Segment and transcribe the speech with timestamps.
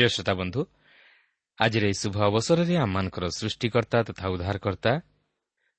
[0.00, 0.60] ପ୍ରିୟ ଶ୍ରୋତା ବନ୍ଧୁ
[1.58, 4.92] ଆଜିର ଏହି ଶୁଭ ଅବସରରେ ଆମମାନଙ୍କର ସୃଷ୍ଟିକର୍ତ୍ତା ତଥା ଉଦ୍ଧାରକର୍ତ୍ତା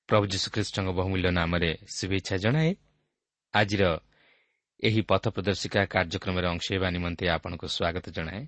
[0.08, 2.70] ପ୍ରଭୁ ଯୀଶୁଖ୍ରୀଷ୍ଟଙ୍କ ବହୁମୂଲ୍ୟ ନାମରେ ଶୁଭେଚ୍ଛା ଜଣାଏ
[3.54, 3.82] ଆଜିର
[4.82, 8.42] ଏହି ପଥ ପ୍ରଦର୍ଶିକା କାର୍ଯ୍ୟକ୍ରମରେ ଅଂଶ ହେବା ନିମନ୍ତେ ଆପଣଙ୍କୁ ସ୍ୱାଗତ ଜଣାଏ।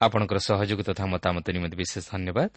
[0.00, 2.50] ଆପଣଙ୍କର ସହଯୋଗ ତଥା ମତାମତ ନିମନ୍ତେ ବିଶେଷ ଧନ୍ୟବାଦ।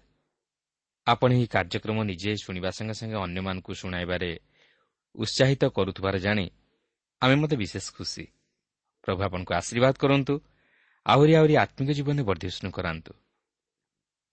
[1.08, 4.32] ଆପଣ ଏହି କାର୍ଯ୍ୟକ୍ରମ ନିଜେ ଶୁଣିବା ସଙ୍ଗେ ସଙ୍ଗେ ଅନ୍ୟମାନଙ୍କୁ ଶୁଣାଇବାରେ
[5.16, 6.46] ଉତ୍ସାହିତ କରୁଥିବାର ଜାଣି
[7.22, 8.24] ଆମେ ମୋତେ ବିଶେଷ ଖୁସି।
[9.04, 10.36] ପ୍ରଭୁ ଆପଣଙ୍କୁ ଆଶୀର୍ବାଦ କରନ୍ତୁ
[11.08, 13.12] ଆହୁରି ଆହୁରି ଆତ୍ମିକ ଜୀବନରେ ବର୍ଦ୍ଧିଷ୍ଣୁ କରାନ୍ତୁ।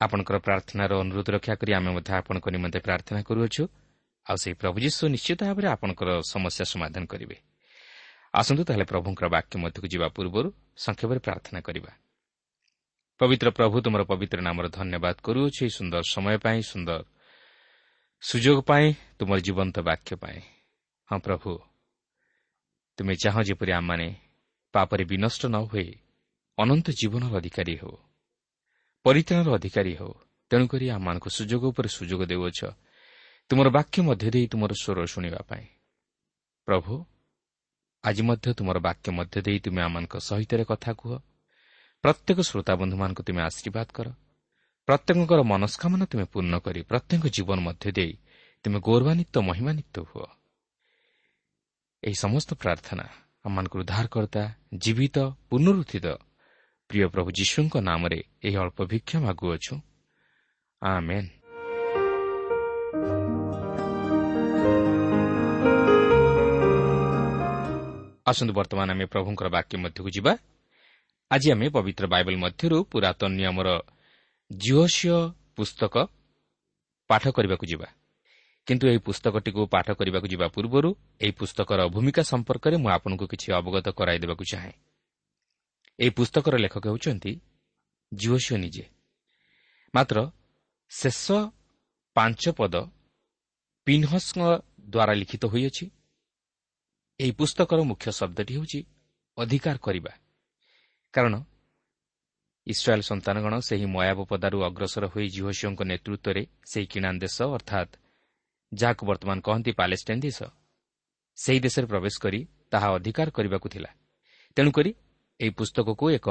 [0.01, 3.62] ଆପଣଙ୍କର ପ୍ରାର୍ଥନାର ଅନୁରୋଧ ରକ୍ଷା କରି ଆମେ ମଧ୍ୟ ଆପଣଙ୍କ ନିମନ୍ତେ ପ୍ରାର୍ଥନା କରୁଅଛୁ।
[4.27, 7.37] ଆଉ ସେହି ପ୍ରଭୁ ଯୀଶୁ ନିଶ୍ଚିତ ଭାବରେ ଆପଣଙ୍କର ସମସ୍ୟା ସମାଧାନ କରିବେ।
[8.34, 10.49] ଆସନ୍ତୁ ତାହେଲେ ପ୍ରଭୁଙ୍କର ବାକ୍ୟ ମଧ୍ୟକୁ ଯିବା ପୂର୍ବରୁ
[10.84, 11.93] ସଂକ୍ଷେପରେ ପ୍ରାର୍ଥନା କରିବା।
[13.21, 17.01] ପବିତ୍ର ପ୍ରଭୁ ତୁମର ପବିତ୍ର ନାମର ଧନ୍ୟବାଦ କରୁଅଛୁ ଏହି ସୁନ୍ଦର ସମୟ ପାଇଁ ସୁନ୍ଦର
[18.23, 18.87] ସୁଯୋଗ ପାଇଁ
[19.19, 20.41] ତୁମର ଜୀବନ୍ତ ବାକ୍ୟ ପାଇଁ।
[21.09, 21.51] ହଁ ପ୍ରଭୁ
[22.99, 24.09] ତୁମେ ଚାହଁ ଯେପରି ଆମମାନେ
[24.75, 26.03] ପାପରେ ବିନଷ୍ଟ ନ ହୁଏ
[26.59, 27.97] ଅନନ୍ତ ଜୀବନର ଅଧିକାରୀ ହେଉ।
[29.03, 30.15] ପରିତ୍ରାଣର ଅଧିକାରୀ ହେଉ।
[30.51, 32.60] ତେଣୁକରି ଆମମାନଙ୍କୁ ସୁଯୋଗ ଉପରେ ସୁଯୋଗ ଦେଉଅଛ।
[33.48, 35.66] ତୁମର ବାକ୍ୟ ମଧ୍ୟ ଦେଇ ତୁମର ସ୍ୱର ଶୁଣିବା ପାଇଁ।
[36.66, 37.04] ପ୍ରଭୁ
[38.04, 41.12] ଆଜି ମଧ୍ୟ ତୁମର ବାକ୍ୟ ମଧ୍ୟ ଦେଇ ତୁମେ ଆମମାନଙ୍କ ସହିତ କଥା କୁହ।
[42.04, 44.09] ପ୍ରତ୍ୟେକ ଶ୍ରୋତାବନ୍ଧୁମାନଙ୍କୁ ତୁମେ ଆଶୀର୍ବାଦ କର।
[44.86, 48.12] ପ୍ରତ୍ୟେକଙ୍କର ମନସ୍କାମନା ତୁମେ ପୂର୍ଣ୍ଣ କରି ପ୍ରତ୍ୟେକ ଜୀବନ ମଧ୍ୟ ଦେଇ
[48.65, 50.27] ତୁମେ ଗୌରବାନ୍ୱିତ ମହିମାନ୍ୱିତ ହୁଅ।
[52.03, 53.04] ଏହି ସମସ୍ତ ପ୍ରାର୍ଥନା
[53.45, 54.42] ଆମମାନଙ୍କୁ ଉଦ୍ଧାରକର୍ତ୍ତା
[54.74, 55.16] ଜୀବିତ
[55.50, 56.07] ପୁନରୁଦ୍ଧିତ
[56.89, 59.75] ପ୍ରିୟ ପ୍ରଭୁ ଯୀଶୁଙ୍କ ନାମରେ ଏହି ଅଳ୍ପ ଭିକ୍ଷା ମାଗୁଅଛୁ।
[68.31, 70.33] ଆସନ୍ତୁ ବର୍ତ୍ତମାନ ଆମେ ପ୍ରଭୁଙ୍କର ବାକ୍ୟ ମଧ୍ୟକୁ ଯିବା।
[71.31, 73.69] ଆଜି ଆମେ ପବିତ୍ର ବାଇବଲ ମଧ୍ୟରୁ ପୁରାତନ ନିୟମର
[74.51, 75.19] ଜିଓସିଓ
[75.57, 75.95] ପୁସ୍ତକ
[77.10, 77.89] ପାଠ କରିବାକୁ ଯିବା।
[78.66, 80.91] କିନ୍ତୁ ଏହି ପୁସ୍ତକଟିକୁ ପାଠ କରିବାକୁ ଯିବା ପୂର୍ବରୁ
[81.21, 84.72] ଏହି ପୁସ୍ତକର ଭୂମିକା ସମ୍ପର୍କରେ ମୁଁ ଆପଣଙ୍କୁ କିଛି ଅବଗତ କରାଇଦେବାକୁ ଚାହେଁ।
[85.99, 87.33] ଏହି ପୁସ୍ତକର ଲେଖକ ହେଉଛନ୍ତି
[88.13, 88.85] ଜିଓସିଓ ନିଜେ।
[89.95, 90.17] ମାତ୍ର
[90.91, 91.25] ଶେଷ
[92.17, 92.75] ପାଞ୍ଚ ପଦ
[93.87, 94.43] ପିହ୍ନସ୍ଙ୍କ
[94.91, 95.87] ଦ୍ୱାରା ଲିଖିତ ହୋଇଅଛି।
[97.21, 98.81] ଏହି ପୁସ୍ତକର ମୁଖ୍ୟ ଶବ୍ଦଟି ହେଉଛି
[99.39, 100.13] ଅଧିକାର କରିବା।
[101.15, 101.35] କାରଣ
[102.67, 107.93] ଇସ୍ରାଏଲ୍ ସନ୍ତାନଗଣ ସେହି ମୟାବପଦାରୁ ଅଗ୍ରସର ହୋଇ ଜିହୋସିଓଙ୍କ ନେତୃତ୍ୱରେ ସେହି କିଣାନ୍ ଦେଶ ଅର୍ଥାତ୍
[108.73, 110.39] ଯାହାକୁ ବର୍ତ୍ତମାନ କହନ୍ତି ପାଲେଷ୍ଟାଇନ୍ ଦେଶ
[111.39, 112.41] ସେହି ଦେଶରେ ପ୍ରବେଶ କରି
[112.73, 113.91] ତାହା ଅଧିକାର କରିବାକୁ ଥିଲା।
[114.57, 114.91] ତେଣୁକରି
[115.41, 116.28] ଏହି ପୁସ୍ତକକୁ ଏକ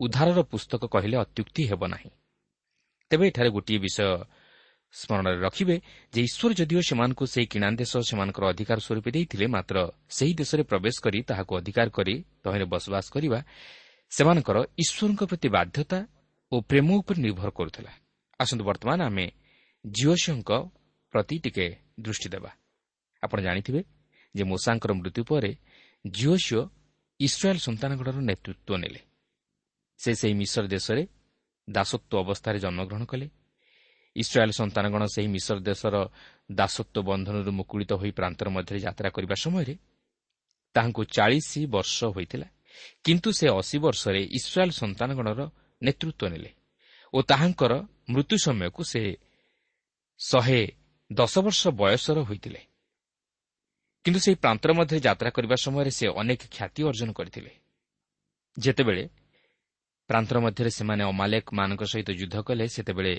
[0.00, 2.10] ଉଦ୍ଧାରର ପୁସ୍ତକ କହିଲେ ଅତ୍ୟୁକ୍ତି ହେବ ନାହିଁ।
[3.10, 4.08] ତେବେ ଏଠାରେ ଗୋଟିଏ ବିଷୟ
[4.94, 5.76] ସ୍ମରଣରେ ରଖିବେ
[6.14, 9.76] ଯେ ଈଶ୍ୱର ଯଦିଓ ସେମାନଙ୍କୁ ସେହି କିଣାନ୍ ଦେଶ ସେମାନଙ୍କର ଅଧିକାର ସ୍ୱରୂପ ଦେଇଥିଲେ ମାତ୍ର
[10.16, 12.14] ସେହି ଦେଶରେ ପ୍ରବେଶ କରି ତାହାକୁ ଅଧିକାର କରି
[12.44, 13.38] ତହିଁରେ ବସବାସ କରିବା
[14.12, 15.98] ସେମାନଙ୍କର ଈଶ୍ୱରଙ୍କ ପ୍ରତି ବାଧ୍ୟତା
[16.52, 17.92] ଓ ପ୍ରେମ ଉପରେ ନିର୍ଭର କରୁଥିଲା।
[18.40, 19.26] ଆସନ୍ତୁ ବର୍ତ୍ତମାନ ଆମେ
[19.84, 20.50] ଜିଓସିଓଙ୍କ
[21.12, 21.66] ପ୍ରତି ଟିକେ
[22.00, 22.50] ଦୃଷ୍ଟି ଦେବା।
[23.22, 23.80] ଆପଣ ଜାଣିଥିବେ
[24.34, 25.50] ଯେ ମୋଷାଙ୍କର ମୃତ୍ୟୁ ପରେ
[26.04, 26.62] ଜିଓସିଓ
[27.20, 29.00] ଇସ୍ରାଏଲ୍ ସନ୍ତାନଗଡ଼ର ନେତୃତ୍ୱ ନେଲେ
[29.98, 31.02] ସେ ସେହି ମିଶ୍ର ଦେଶରେ
[31.68, 33.26] ଦାସତ୍ୱ ଅବସ୍ଥାରେ ଜନ୍ମଗ୍ରହଣ କଲେ
[34.16, 35.94] ଇସ୍ରାଏଲ୍ ସନ୍ତାନଗଣ ସେହି ମିଶ୍ର ଦେଶର
[36.52, 39.74] ଦାସତ୍ୱ ବନ୍ଧନରୁ ମୁକୁଳିତ ହୋଇ ପ୍ରାନ୍ତର ମଧ୍ୟରେ ଯାତ୍ରା କରିବା ସମୟରେ
[40.74, 42.48] ତାହାଙ୍କୁ ଚାଳିଶ ବର୍ଷ ହୋଇଥିଲା।
[43.04, 45.40] କିନ୍ତୁ ସେ ଅଶୀ ବର୍ଷରେ ଇସ୍ରାଏଲ୍ ସନ୍ତାନଗଣର
[45.82, 46.50] ନେତୃତ୍ୱ ନେଲେ
[47.14, 47.72] ଓ ତାହାଙ୍କର
[48.12, 49.02] ମୃତ୍ୟୁ ସମୟକୁ ସେ
[50.18, 50.60] ଶହେ
[51.12, 52.60] ଦଶ ବର୍ଷ ବୟସର ହୋଇଥିଲେ।
[54.06, 57.52] କିନ୍ତୁ ସେହି ପ୍ରାନ୍ତର ମଧ୍ୟରେ ଯାତ୍ରା କରିବା ସମୟରେ ସେ ଅନେକ ଖ୍ୟାତି ଅର୍ଜନ କରିଥିଲେ।
[58.58, 59.04] ଯେତେବେଳେ
[60.08, 63.14] ପ୍ରାନ୍ତର ମଧ୍ୟରେ ସେମାନେ ଅମାଲେକମାନଙ୍କ ସହିତ ଯୁଦ୍ଧ କଲେ ସେତେବେଳେ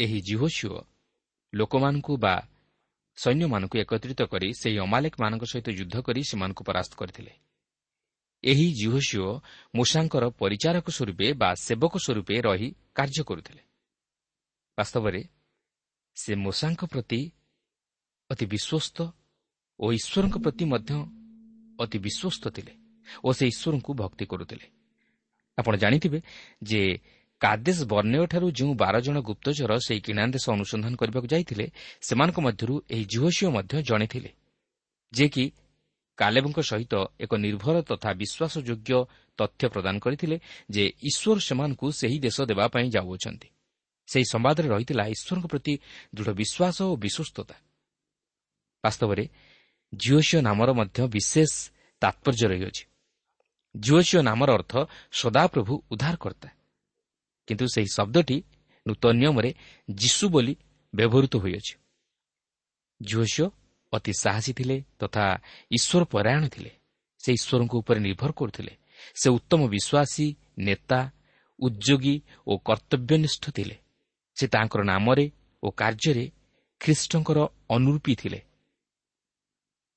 [0.00, 0.76] ଏହି ଜିହୋସିଓ
[1.54, 2.34] ଲୋକମାନଙ୍କୁ ବା
[3.16, 7.32] ସୈନ୍ୟମାନଙ୍କୁ ଏକତ୍ରିତ କରି ସେହି ଅମାଲେକମାନଙ୍କ ସହିତ ଯୁଦ୍ଧ କରି ସେମାନଙ୍କୁ ପରାସ୍ତ କରିଥିଲେ।
[8.44, 9.28] ଏହି ଜିହୋସିଓ
[9.74, 13.62] ମୂଷାଙ୍କର ପରିଚାରକ ସ୍ୱରୂପେ ବା ସେବକ ସ୍ୱରୂପେ ରହି କାର୍ଯ୍ୟ କରୁଥିଲେ।
[14.78, 15.20] ବାସ୍ତବରେ
[16.16, 17.20] ସେ ମୂଷାଙ୍କ ପ୍ରତି
[18.30, 18.98] ଅତି ବିଶ୍ୱସ୍ତ
[19.82, 20.92] ଓ ଈଶ୍ୱରଙ୍କ ପ୍ରତି ମଧ୍ୟ
[21.82, 22.72] ଅତି ବିଶ୍ୱସ୍ତ ଥିଲେ
[23.26, 24.66] ଓ ସେ ଈଶ୍ୱରଙ୍କୁ ଭକ୍ତି କରୁଥିଲେ।
[25.58, 26.18] ଆପଣ ଜାଣିଥିବେ
[26.62, 26.82] ଯେ
[27.40, 31.66] କାଦେଶ ବର୍ଣ୍ଣୟଠାରୁ ଯେଉଁ ବାର ଜଣ ଗୁପ୍ତଚର ସେହି କିଣାନ୍ ଦେଶ ଅନୁସନ୍ଧାନ କରିବାକୁ ଯାଇଥିଲେ
[32.06, 34.30] ସେମାନଙ୍କ ମଧ୍ୟରୁ ଏହି ଜିହୋସିଓ ମଧ୍ୟ ଜଣେ ଥିଲେ
[35.12, 35.44] ଯିଏକି
[36.18, 36.94] କାଲେବଙ୍କ ସହିତ
[37.24, 38.92] ଏକ ନିର୍ଭର ତଥା ବିଶ୍ୱାସଯୋଗ୍ୟ
[39.38, 40.36] ତଥ୍ୟ ପ୍ରଦାନ କରିଥିଲେ
[40.74, 43.48] ଯେ ଈଶ୍ୱର ସେମାନଙ୍କୁ ସେହି ଦେଶ ଦେବା ପାଇଁ ଯାଉଅଛନ୍ତି।
[44.08, 45.74] ସେହି ସମ୍ବାଦରେ ରହିଥିଲା ଈଶ୍ୱରଙ୍କ ପ୍ରତି
[46.14, 47.56] ଦୃଢ଼ ବିଶ୍ୱାସ ଓ ବିଶ୍ୱସ୍ତତା।
[48.84, 49.24] ବାସ୍ତବରେ
[49.94, 52.84] ଜିଓସିଓ ନାମର ମଧ୍ୟ ବିଶେଷ ତାତ୍ପର୍ଯ୍ୟ ରହିଅଛି।
[53.76, 54.72] ଜିଓସିଓ ନାମର ଅର୍ଥ
[55.12, 56.48] ସଦାପ୍ରଭୁ ଉଦ୍ଧାରକର୍ତ୍ତା।
[57.46, 58.42] କିନ୍ତୁ ସେହି ଶବ୍ଦଟି
[58.86, 59.54] ନୂତନ ନିୟମରେ
[59.94, 60.56] ଯୀଶୁ ବୋଲି
[60.94, 61.74] ବ୍ୟବହୃତ ହୋଇଅଛି।
[63.02, 63.50] ଝିଅସିଓ
[63.92, 65.24] ଅତି ସାହସୀ ଥିଲେ ତଥା
[65.70, 66.70] ଈଶ୍ୱର ପରାୟଣ ଥିଲେ।
[67.18, 68.76] ସେ ଈଶ୍ୱରଙ୍କ ଉପରେ ନିର୍ଭର କରୁଥିଲେ।
[69.14, 71.10] ସେ ଉତ୍ତମ ବିଶ୍ୱାସୀ ନେତା
[71.58, 73.76] ଉଦ୍ୟୋଗୀ ଓ କର୍ତ୍ତବ୍ୟନିଷ୍ଠ ଥିଲେ।
[74.34, 75.30] ସେ ତାଙ୍କର ନାମରେ
[75.62, 76.30] ଓ କାର୍ଯ୍ୟରେ
[76.80, 77.38] ଖ୍ରୀଷ୍ଟଙ୍କର
[77.70, 78.40] ଅନୁରୂପୀ ଥିଲେ।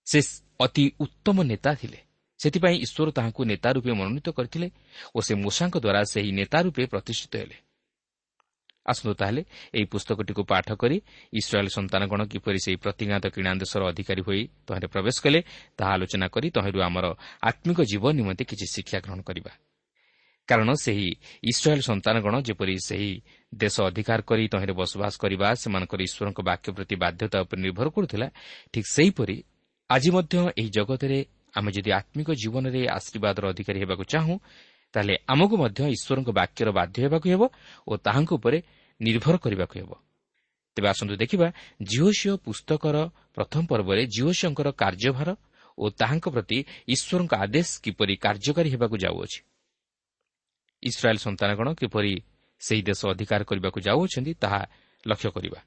[0.05, 0.19] ସେ
[0.59, 1.99] ଅତି ଉତ୍ତମ ନେତା ଥିଲେ।
[2.39, 4.67] ସେଥିପାଇଁ ଈଶ୍ୱର ତାହାଙ୍କୁ ନେତା ରୂପେ ମନୋନୀତ କରିଥିଲେ
[5.15, 7.57] ଓ ସେ ମୂଷାଙ୍କ ଦ୍ୱାରା ସେହି ନେତା ରୂପେ ପ୍ରତିଷ୍ଠିତ ହେଲେ।
[8.85, 9.41] ଆସନ୍ତୁ ତାହେଲେ
[9.75, 10.97] ଏହି ପୁସ୍ତକଟିକୁ ପାଠ କରି
[11.33, 15.39] ଇସ୍ରାଏଲ୍ ସନ୍ତାନଗଣ କିପରି ସେହି ପ୍ରତିଜ୍ଞାତ କିଣାଦେଶର ଅଧିକାରୀ ହୋଇ ତହିଁରେ ପ୍ରବେଶ କଲେ
[15.77, 17.05] ତାହା ଆଲୋଚନା କରି ତହିଁରୁ ଆମର
[17.49, 19.51] ଆତ୍ମିକ ଜୀବନ ନିମନ୍ତେ କିଛି ଶିକ୍ଷା ଗ୍ରହଣ କରିବା।
[20.49, 21.09] କାରଣ ସେହି
[21.49, 23.11] ଇସ୍ରାଏଲ୍ ସନ୍ତାନଗଣ ଯେପରି ସେହି
[23.53, 28.27] ଦେଶ ଅଧିକାର କରି ତହିଁରେ ବସବାସ କରିବା ସେମାନଙ୍କର ଈଶ୍ୱରଙ୍କ ବାକ୍ୟ ପ୍ରତି ବାଧ୍ୟତା ଉପରେ ନିର୍ଭର କରୁଥିଲା
[28.73, 29.37] ଠିକ୍ ସେହିପରି
[29.89, 31.19] ଆଜି ମଧ୍ୟ ଏହି ଜଗତରେ
[31.55, 34.35] ଆମେ ଯଦି ଆତ୍ମିକ ଜୀବନରେ ଆଶୀର୍ବାଦର ଅଧିକାରୀ ହେବାକୁ ଚାହୁଁ
[34.93, 37.43] ତାହେଲେ ଆମକୁ ମଧ୍ୟ ଈଶ୍ୱରଙ୍କ ବାକ୍ୟର ବାଧ୍ୟ ହେବାକୁ ହେବ
[37.87, 38.57] ଓ ତାହାଙ୍କ ଉପରେ
[38.99, 39.91] ନିର୍ଭର କରିବାକୁ ହେବ।
[40.77, 41.47] ତେବେ ଆସନ୍ତୁ ଦେଖିବା
[41.81, 42.95] ଜିଓସିଓ ପୁସ୍ତକର
[43.35, 45.29] ପ୍ରଥମ ପର୍ବରେ ଜିଓସିଓଙ୍କର କାର୍ଯ୍ୟଭାର
[45.77, 49.39] ଓ ତାହାଙ୍କ ପ୍ରତି ଈଶ୍ୱରଙ୍କ ଆଦେଶ କିପରି କାର୍ଯ୍ୟକାରୀ ହେବାକୁ ଯାଉଅଛି।
[50.83, 52.13] ଇସ୍ରାଏଲ୍ ସନ୍ତାନଗଣ କିପରି
[52.61, 54.61] ସେହି ଦେଶ ଅଧିକାର କରିବାକୁ ଯାଉଅଛନ୍ତି ତାହା
[55.03, 55.59] ଲକ୍ଷ୍ୟ କରିବା।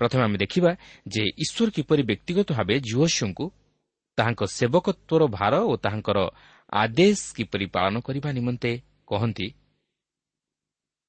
[0.00, 0.70] ପ୍ରଥମେ ଆମେ ଦେଖିବା
[1.06, 3.44] ଯେ ଈଶ୍ୱର କିପରି ବ୍ୟକ୍ତିଗତ ଭାବେ ଜିଓସିଓଙ୍କୁ
[4.18, 6.18] ତାହାଙ୍କ ସେବକତ୍ୱର ଭାର ଓ ତାହାଙ୍କର
[6.72, 8.70] ଆଦେଶ କିପରି ପାଳନ କରିବା ନିମନ୍ତେ
[9.10, 9.48] କହନ୍ତି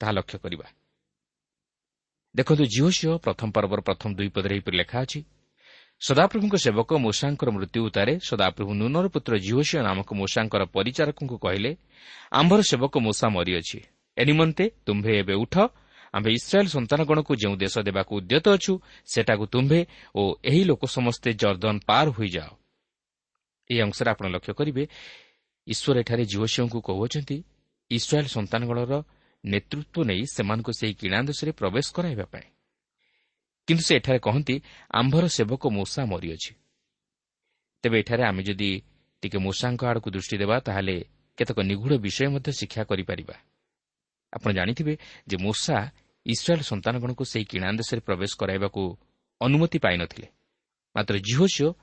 [0.01, 0.67] ତାହା ଲକ୍ଷ୍ୟ କରିବା।
[2.35, 5.19] ଦେଖନ୍ତୁ ଜିଓସିଓ ପ୍ରଥମ ପର୍ବର ପ୍ରଥମ ଦୁଇ ପଦରେ ଏହିପରି ଲେଖା ଅଛି
[6.01, 11.71] ସଦାପ୍ରଭୁଙ୍କ ସେବକ ମୂଷାଙ୍କର ମୃତ୍ୟୁ ଉତ୍ତାରେ ସଦାପ୍ରଭୁ ନୁନର ପୁତ୍ର ଜିଓସିଓ ନାମକ ମୂଷାଙ୍କର ପରିଚାରକଙ୍କୁ କହିଲେ
[12.39, 13.79] ଆମ୍ଭର ସେବକ ମୂଷା ମରିଅଛି।
[14.17, 15.55] ଏ ନିମନ୍ତେ ତୁମ୍ଭେ ଏବେ ଉଠ
[16.15, 18.73] ଆମ୍ଭେ ଇସ୍ରାଏଲ୍ ସନ୍ତାନଗଣକୁ ଯେଉଁ ଦେଶ ଦେବାକୁ ଉଦ୍ୟତ ଅଛୁ
[19.13, 19.79] ସେଟାକୁ ତୁମ୍ଭେ
[20.15, 22.49] ଓ ଏହି ଲୋକ ସମସ୍ତେ ଜର୍ଦ୍ଦନ ପାର ହୋଇଯାଅ।
[23.69, 24.83] ଏହି ଅଂଶରେ ଆପଣ ଲକ୍ଷ୍ୟ କରିବେ
[25.67, 27.37] ଈଶ୍ୱର ଏଠାରେ ଜିଓସିଓଙ୍କୁ କହୁଅଛନ୍ତି
[27.91, 28.93] ଇସ୍ରାଏଲ୍ ସନ୍ତାନଗଣର
[29.45, 32.47] ନେତୃତ୍ୱ ନେଇ ସେମାନଙ୍କୁ ସେହି କିଣା ଦେଶରେ ପ୍ରବେଶ କରାଇବା ପାଇଁ।
[33.67, 34.55] କିନ୍ତୁ ସେ ଏଠାରେ କହନ୍ତି
[34.91, 36.51] ଆମ୍ଭର ସେବକ ମୂଷା ମରିଅଛି।
[37.83, 38.71] ତେବେ ଏଠାରେ ଆମେ ଯଦି
[39.21, 40.95] ଟିକେ ମୂଷାଙ୍କ ଆଡ଼କୁ ଦୃଷ୍ଟି ଦେବା ତାହେଲେ
[41.37, 43.35] କେତେକ ନିଗୁଢ଼ ବିଷୟ ମଧ୍ୟ ଶିକ୍ଷା କରିପାରିବା।
[44.33, 44.93] ଆପଣ ଜାଣିଥିବେ
[45.27, 45.77] ଯେ ମୂଷା
[46.25, 48.97] ଇସ୍ରାଏଲ୍ ସନ୍ତାନଗଣକୁ ସେହି କିଣା ଦେଶରେ ପ୍ରବେଶ କରାଇବାକୁ
[49.41, 50.27] ଅନୁମତି ପାଇନଥିଲେ।
[50.95, 51.73] ମାତ୍ର ଜିହୋସିଓ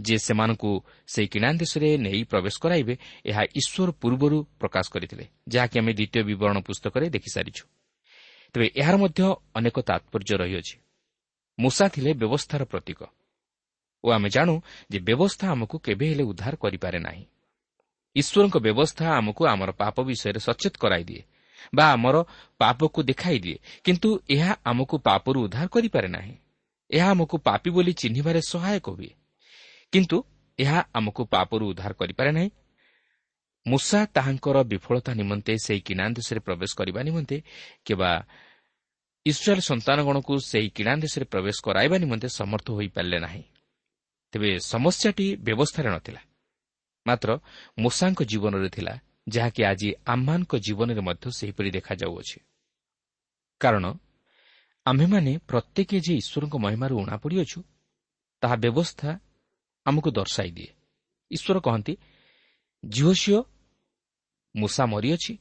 [0.00, 5.92] ଯେ ସେମାନଙ୍କୁ ସେହି କିଣା ଦେଶରେ ନେଇ ପ୍ରବେଶ କରାଇବେ ଏହା ଈଶ୍ୱର ପୂର୍ବରୁ ପ୍ରକାଶ କରିଥିଲେ ଯାହାକି ଆମେ
[5.92, 7.64] ଦ୍ୱିତୀୟ ବିବରଣ ପୁସ୍ତକରେ ଦେଖିସାରିଛୁ।
[8.52, 10.76] ତେବେ ଏହାର ମଧ୍ୟ ଅନେକ ତାତ୍ପର୍ଯ୍ୟ ରହିଅଛି।
[11.60, 13.02] ମୂଷା ଥିଲେ ବ୍ୟବସ୍ଥାର ପ୍ରତୀକ।
[14.04, 14.60] ଓ ଆମେ ଜାଣୁ
[14.90, 17.24] ଯେ ବ୍ୟବସ୍ଥା ଆମକୁ କେବେ ହେଲେ ଉଦ୍ଧାର କରିପାରେ ନାହିଁ।
[18.16, 21.22] ଈଶ୍ୱରଙ୍କ ବ୍ୟବସ୍ଥା ଆମକୁ ଆମର ପାପ ବିଷୟରେ ସଚେତ କରାଇଦିଏ।
[21.74, 22.16] ବା ଆମର
[22.58, 26.36] ପାପକୁ ଦେଖାଇ ଦିଏ କିନ୍ତୁ ଏହା ଆମକୁ ପାପରୁ ଉଦ୍ଧାର କରିପାରେ ନାହିଁ।
[26.90, 29.10] ଏହା ଆମକୁ ପାପି ବୋଲି ଚିହ୍ନିବାରେ ସହାୟକ ହୁଏ।
[29.92, 30.24] କିନ୍ତୁ
[30.58, 32.50] ଏହା ଆମକୁ ପାପରୁ ଉଦ୍ଧାର କରିପାରେ ନାହିଁ।
[33.66, 37.42] ମୂଷା ତାହାଙ୍କର ବିଫଳତା ନିମନ୍ତେ ସେହି କିଣା ଦେଶରେ ପ୍ରବେଶ କରିବା ନିମନ୍ତେ
[37.84, 38.26] କିମ୍ବା
[39.26, 43.42] ଇସ୍ରାଏଲ୍ ସନ୍ତାନଗଣକୁ ସେହି କିଣା ଦେଶରେ ପ୍ରବେଶ କରାଇବା ନିମନ୍ତେ ସମର୍ଥ ହୋଇପାରିଲେ ନାହିଁ।
[44.32, 46.20] ତେବେ ସମସ୍ୟାଟି ବ୍ୟବସ୍ଥାରେ ନଥିଲା।
[47.06, 47.38] ମାତ୍ର
[47.78, 52.38] ମୂଷାଙ୍କ ଜୀବନରେ ଥିଲା ଯାହାକି ଆଜି ଆମମାନଙ୍କ ଜୀବନରେ ମଧ୍ୟ ସେହିପରି ଦେଖାଯାଉଅଛି।
[53.60, 53.84] କାରଣ
[54.86, 57.58] ଆମ୍ଭେମାନେ ପ୍ରତ୍ୟେକ ଯେ ଈଶ୍ୱରଙ୍କ ମହିମାରୁ ଉଣା ପଡ଼ିଅଛୁ
[58.42, 59.10] ତାହା ବ୍ୟବସ୍ଥା
[59.86, 60.70] ଆମକୁ ଦର୍ଶାଇ ଦିଏ।
[61.30, 61.94] ଈଶ୍ୱର କହନ୍ତି
[62.84, 63.40] ଝିଅ ଝିଅ
[64.54, 65.34] ମୂଷା ମରିଅଛି।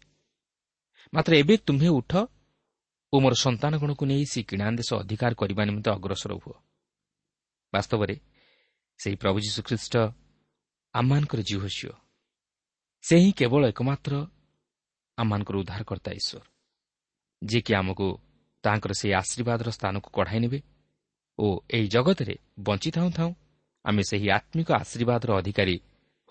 [1.13, 2.11] ମାତ୍ର ଏବେ ତୁମ୍ଭେ ଉଠ
[3.13, 6.55] ଓ ମୋର ସନ୍ତାନଗଣକୁ ନେଇ ସେ କିଣା ଦେଶ ଅଧିକାର କରିବା ନିମନ୍ତେ ଅଗ୍ରସର ହୁଅ।
[7.73, 8.15] ବାସ୍ତବରେ
[8.99, 9.93] ସେହି ପ୍ରଭୁ ଯୀଶୁଖ୍ରୀଷ୍ଟ
[10.93, 11.93] ଆମମାନଙ୍କର ଝିଅ ଝିଅ
[13.05, 14.13] ସେ ହିଁ କେବଳ ଏକମାତ୍ର
[15.17, 16.41] ଆମମାନଙ୍କର ଉଦ୍ଧାରକର୍ତ୍ତା ଈଶ୍ୱର।
[17.41, 18.07] ଯିଏକି ଆମକୁ
[18.63, 20.59] ତାହାଙ୍କର ସେହି ଆଶୀର୍ବାଦର ସ୍ଥାନକୁ କଢ଼ାଇ ନେବେ
[21.39, 23.31] ଓ ଏହି ଜଗତରେ ବଞ୍ଚିଥାଉଁ ଥାଉଁ
[23.85, 25.75] ଆମେ ସେହି ଆତ୍ମିକ ଆଶୀର୍ବାଦର ଅଧିକାରୀ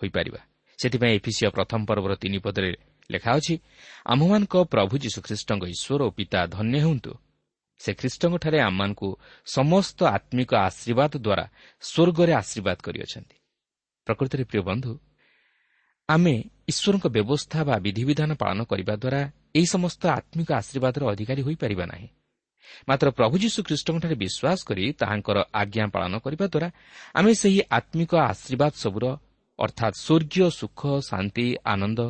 [0.01, 0.41] ହୋଇପାରିବା।
[0.79, 2.71] ସେଥିପାଇଁ ଏଫିସିଓ ପ୍ରଥମ ପର୍ବର ତିନି ପଦରେ
[3.11, 3.55] ଲେଖା ଅଛି
[4.13, 7.13] ଆମ୍ଭମାନଙ୍କ ପ୍ରଭୁ ଯୀଶୁଖ୍ରୀଷ୍ଟଙ୍କ ଈଶ୍ୱର ଓ ପିତା ଧନ୍ୟ ହୁଅନ୍ତୁ।
[7.81, 9.09] ସେ ଖ୍ରୀଷ୍ଟଙ୍କଠାରେ ଆମମାନଙ୍କୁ
[9.47, 11.45] ସମସ୍ତ ଆତ୍ମିକ ଆଶୀର୍ବାଦ ଦ୍ୱାରା
[11.83, 13.37] ସ୍ୱର୍ଗରେ ଆଶୀର୍ବାଦ କରିଅଛନ୍ତି।
[14.07, 14.93] ପ୍ରକୃତରେ ପ୍ରିୟ ବନ୍ଧୁ
[16.09, 16.35] ଆମେ
[16.69, 19.21] ଈଶ୍ୱରଙ୍କ ବ୍ୟବସ୍ଥା ବା ବିଧିବିଧାନ ପାଳନ କରିବା ଦ୍ୱାରା
[19.57, 22.09] ଏହି ସମସ୍ତ ଆତ୍ମିକ ଆଶୀର୍ବାଦର ଅଧିକାରୀ ହୋଇପାରିବା ନାହିଁ।
[22.89, 26.69] ମାତ୍ର ପ୍ରଭୁ ଯୀଶୁ ଖ୍ରୀଷ୍ଟଙ୍କଠାରେ ବିଶ୍ୱାସ କରି ତାହାଙ୍କର ଆଜ୍ଞା ପାଳନ କରିବା ଦ୍ୱାରା
[27.15, 29.05] ଆମେ ସେହି ଆତ୍ମିକ ଆଶୀର୍ବାଦ ସବୁର
[29.59, 32.01] ଅର୍ଥାତ୍ ସ୍ୱର୍ଗୀୟ ସୁଖ ଶାନ୍ତି ଆନନ୍ଦ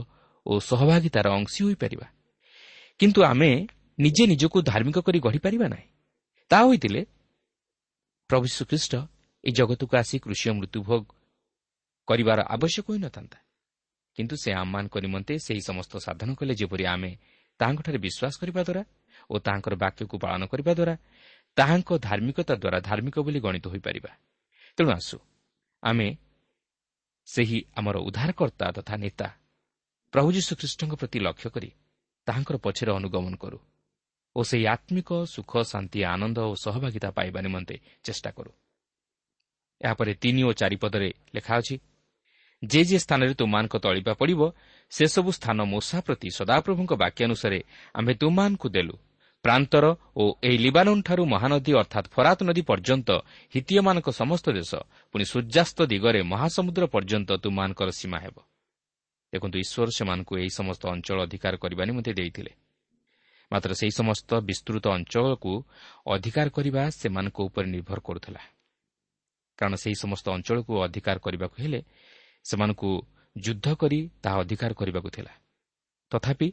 [0.46, 2.06] ଓ ସହଭାଗିତାର ଅଂଶୀ ହୋଇପାରିବା।
[3.00, 3.50] କିନ୍ତୁ ଆମେ
[3.98, 5.86] ନିଜେ ନିଜକୁ ଧାର୍ମିକ କରି ଗଢ଼ିପାରିବା ନାହିଁ।
[6.50, 7.00] ତାହା ହୋଇଥିଲେ
[8.30, 8.92] ପ୍ରଭୁ ଶ୍ରୀଖ୍ରୀଷ୍ଟ
[9.44, 11.02] ଏହି ଜଗତକୁ ଆସି କୃଷି ମୃତ୍ୟୁଭୋଗ
[12.08, 13.43] କରିବାର ଆବଶ୍ୟକ ହୋଇନଥାନ୍ତା।
[14.16, 17.10] କିନ୍ତୁ ସେ ଆମମାନଙ୍କ ନିମନ୍ତେ ସେହି ସମସ୍ତ ସାଧନ କଲେ ଯେପରି ଆମେ
[17.60, 18.82] ତାହାଙ୍କଠାରେ ବିଶ୍ୱାସ କରିବା ଦ୍ୱାରା
[19.30, 20.94] ଓ ତାହାଙ୍କର ବାକ୍ୟକୁ ପାଳନ କରିବା ଦ୍ୱାରା
[21.56, 24.10] ତାହାଙ୍କ ଧାର୍ମିକତା ଦ୍ୱାରା ଧାର୍ମିକ ବୋଲି ଗଣିତ ହୋଇପାରିବା।
[24.78, 25.16] ତେଣୁ ଆସୁ
[25.82, 26.08] ଆମେ
[27.28, 29.28] ସେହି ଆମର ଉଦ୍ଧାରକର୍ତ୍ତା ତଥା ନେତା
[30.12, 31.70] ପ୍ରଭୁ ଯୀଶୁଖ୍ରୀଷ୍ଟଙ୍କ ପ୍ରତି ଲକ୍ଷ୍ୟ କରି
[32.26, 33.58] ତାହାଙ୍କର ପଛରେ ଅନୁଗମନ କରୁ
[34.36, 38.50] ଓ ସେହି ଆତ୍ମିକ ସୁଖ ଶାନ୍ତି ଆନନ୍ଦ ଓ ସହଭାଗିତା ପାଇବା ନିମନ୍ତେ ଚେଷ୍ଟା କରୁ।
[39.80, 41.74] ଏହାପରେ ତିନି ଓ ଚାରିପଦରେ ଲେଖା ଅଛି
[42.72, 44.40] ଯେ ଯେ ସ୍ଥାନରେ ତୁମାନଙ୍କ ତଳିବା ପଡ଼ିବ
[44.92, 47.58] ସେସବୁ ସ୍ଥାନ ମୂଷା ପ୍ରତି ସଦାପ୍ରଭୁଙ୍କ ବାକ୍ୟାନୁସାରେ
[47.94, 48.96] ଆମ୍ଭେ ତୁମାନଙ୍କୁ ଦେଲୁ।
[49.44, 49.84] ପ୍ରାନ୍ତର
[50.16, 53.08] ଓ ଏହି ଲିବାନୋନ୍ଠାରୁ ମହାନଦୀ ଅର୍ଥାତ୍ ଫରାତ ନଦୀ ପର୍ଯ୍ୟନ୍ତ
[53.54, 54.72] ହିତୀୟମାନଙ୍କ ସମସ୍ତ ଦେଶ
[55.12, 58.36] ପୁଣି ସୂର୍ଯ୍ୟାସ୍ତ ଦିଗରେ ମହାସମୁଦ୍ର ପର୍ଯ୍ୟନ୍ତ ତୁମମାନଙ୍କର ସୀମା ହେବ।
[59.32, 62.52] ଦେଖନ୍ତୁ ଈଶ୍ୱର ସେମାନଙ୍କୁ ଏହି ସମସ୍ତ ଅଞ୍ଚଳ ଅଧିକାର କରିବା ନିମନ୍ତେ ଦେଇଥିଲେ।
[63.52, 65.52] ମାତ୍ର ସେହି ସମସ୍ତ ବିସ୍ତୃତ ଅଞ୍ଚଳକୁ
[66.06, 68.42] ଅଧିକାର କରିବା ସେମାନଙ୍କ ଉପରେ ନିର୍ଭର କରୁଥିଲା।
[69.58, 71.80] କାରଣ ସେହି ସମସ୍ତ ଅଞ୍ଚଳକୁ ଅଧିକାର କରିବାକୁ ହେଲେ
[72.44, 72.90] ସେମାନଙ୍କୁ
[73.36, 75.32] ଯୁଦ୍ଧ କରି ତାହା ଅଧିକାର କରିବାକୁ ଥିଲା।
[76.10, 76.48] ତଥାପି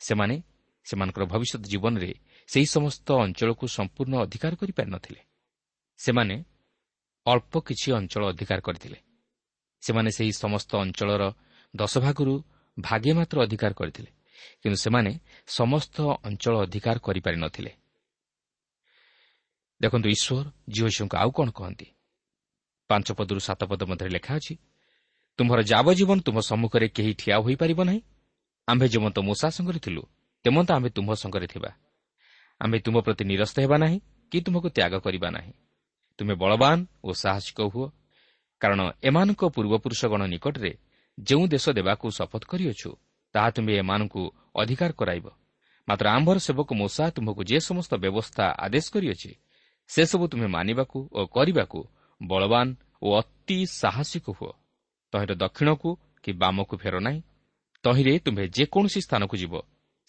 [0.00, 0.42] ସେମାନେ
[0.84, 2.10] ସେମାନଙ୍କର ଭବିଷ୍ୟତ ଜୀବନରେ
[2.48, 5.20] ସେହି ସମସ୍ତ ଅଞ୍ଚଳକୁ ସମ୍ପୂର୍ଣ୍ଣ ଅଧିକାର କରିପାରିନଥିଲେ।
[5.98, 6.44] ସେମାନେ
[7.26, 8.98] ଅଳ୍ପ କିଛି ଅଞ୍ଚଳ ଅଧିକାର କରିଥିଲେ।
[9.82, 11.22] ସେମାନେ ସେହି ସମସ୍ତ ଅଞ୍ଚଳର
[11.76, 12.34] ଦଶଭାଗରୁ
[12.80, 14.10] ଭାଗେ ମାତ୍ର ଅଧିକାର କରିଥିଲେ
[14.62, 15.12] କିନ୍ତୁ ସେମାନେ
[15.46, 17.72] ସମସ୍ତ ଅଞ୍ଚଳ ଅଧିକାର କରିପାରିନଥିଲେ।
[19.80, 21.86] ଦେଖନ୍ତୁ ଈଶ୍ୱର ଝିଅଙ୍କୁ ଆଉ କ'ଣ କହନ୍ତି?
[22.90, 24.54] ପାଞ୍ଚ ପଦରୁ ସାତ ପଦ ମଧ୍ୟରେ ଲେଖା ଅଛି
[25.40, 28.00] ତୁମ୍ଭର ଯାବଜୀବନ ତୁମ ସମ୍ମୁଖରେ କେହି ଠିଆ ହୋଇପାରିବ ନାହିଁ।
[28.68, 30.02] ଆମ୍ଭେ ଯେମନ୍ତ ମୂଷା ସଙ୍ଗରେ ଥିଲୁ
[30.44, 31.70] ତେମନ୍ତ ଆମେ ତୁମ୍ଭ ସଙ୍ଗରେ ଥିବା।
[32.60, 33.98] ଆମ୍ଭେ ତୁମ ପ୍ରତି ନିରସ୍ତ ହେବା ନାହିଁ
[34.32, 35.52] କି ତୁମକୁ ତ୍ୟାଗ କରିବା ନାହିଁ।
[36.18, 37.86] ତୁମେ ବଳବାନ ଓ ସାହସିକ ହୁଅ
[38.60, 40.72] କାରଣ ଏମାନଙ୍କ ପୂର୍ବପୁରୁଷଗଣ ନିକଟରେ
[41.18, 42.90] ଯେଉଁ ଦେଶ ଦେବାକୁ ଶପଥ କରିଅଛୁ
[43.34, 44.22] ତାହା ତୁମେ ଏମାନଙ୍କୁ
[44.60, 45.26] ଅଧିକାର କରାଇବ।
[45.88, 49.30] ମାତ୍ର ଆମ୍ଭର ସେବକ ମୂଷା ତୁମକୁ ଯେ ସମସ୍ତ ବ୍ୟବସ୍ଥା ଆଦେଶ କରିଅଛି
[49.90, 51.80] ସେସବୁ ତୁମେ ମାନିବାକୁ ଓ କରିବାକୁ
[52.20, 52.66] ବଳବାନ
[53.02, 54.52] ଓ ଅତି ସାହସିକ ହୁଅ।
[55.12, 55.88] ତହିଁର ଦକ୍ଷିଣକୁ
[56.22, 57.20] କି ବାମକୁ ଫେର ନାହିଁ।
[57.84, 59.54] ତହିଁରେ ତୁମ୍ଭେ ଯେକୌଣସି ସ୍ଥାନକୁ ଯିବ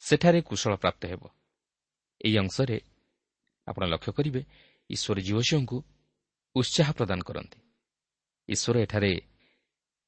[0.03, 1.23] ସେଠାରେ କୁଶଳ ପ୍ରାପ୍ତ ହେବ।
[2.21, 2.77] ଏହି ଅଂଶରେ
[3.67, 4.41] ଆପଣ ଲକ୍ଷ୍ୟ କରିବେ
[4.89, 5.77] ଈଶ୍ୱର ଝିଅଝିଅଙ୍କୁ
[6.55, 7.59] ଉତ୍ସାହ ପ୍ରଦାନ କରନ୍ତି।
[8.49, 9.11] ଈଶ୍ୱର ଏଠାରେ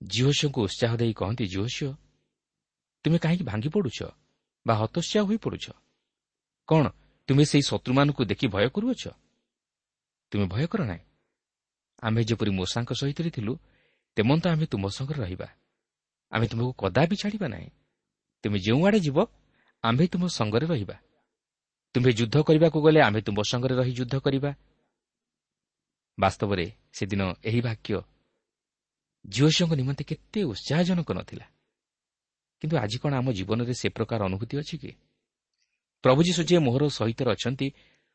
[0.01, 1.91] ଝିଅଝିଅଙ୍କୁ ଉତ୍ସାହ ଦେଇ କହନ୍ତି ଝିଅଝିଅ
[3.05, 3.99] ତୁମେ କାହିଁକି ଭାଙ୍ଗି ପଡ଼ୁଛ
[4.65, 5.65] ବା ହତୋତ୍ସାହ ହୋଇପଡ଼ୁଛ
[6.69, 6.85] କ'ଣ
[7.29, 9.03] ତୁମେ ସେହି ଶତ୍ରୁମାନଙ୍କୁ ଦେଖି ଭୟ କରୁଅଛ?
[10.31, 11.03] ତୁମେ ଭୟ କର ନାହିଁ।
[12.03, 13.53] ଆମ୍ଭେ ଯେପରି ମୂଷାଙ୍କ ସହିତ ଥିଲୁ
[14.15, 15.47] ତେମନ୍ତ ଆମେ ତୁମ ସଙ୍ଗରେ ରହିବା।
[16.31, 17.69] ଆମେ ତୁମକୁ କଦାପି ଛାଡ଼ିବା ନାହିଁ।
[18.43, 19.17] ତୁମେ ଯେଉଁଆଡ଼େ ଯିବ
[19.83, 20.97] ଆମ୍ଭେ ତୁମ ସଙ୍ଗରେ ରହିବା।
[21.93, 24.51] ତୁମ୍ଭେ ଯୁଦ୍ଧ କରିବାକୁ ଗଲେ ଆମ୍ଭେ ତୁମ ସଙ୍ଗରେ ରହି ଯୁଦ୍ଧ କରିବା।
[26.19, 28.01] ବାସ୍ତବରେ ସେଦିନ ଏହି ବାକ୍ୟ
[29.25, 31.45] ଝିଅ ଝିଅଙ୍କ ନିମନ୍ତେ କେତେ ଉତ୍ସାହଜନକ ନଥିଲା।
[32.61, 34.91] କିନ୍ତୁ ଆଜି କ'ଣ ଆମ ଜୀବନରେ ସେ ପ୍ରକାର ଅନୁଭୂତି ଅଛି କି?
[36.03, 37.67] ପ୍ରଭୁ ଯୀଶୁ ଯିଏ ମୋହର ସହିତ ଅଛନ୍ତି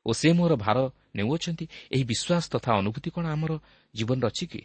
[0.06, 0.78] ଓ ସେ ମୋର ଭାର
[1.16, 3.52] ନେଉଅଛନ୍ତି ଏହି ବିଶ୍ୱାସ ତଥା ଅନୁଭୂତି କ'ଣ ଆମର
[3.94, 4.60] ଜୀବନରେ ଅଛି କି?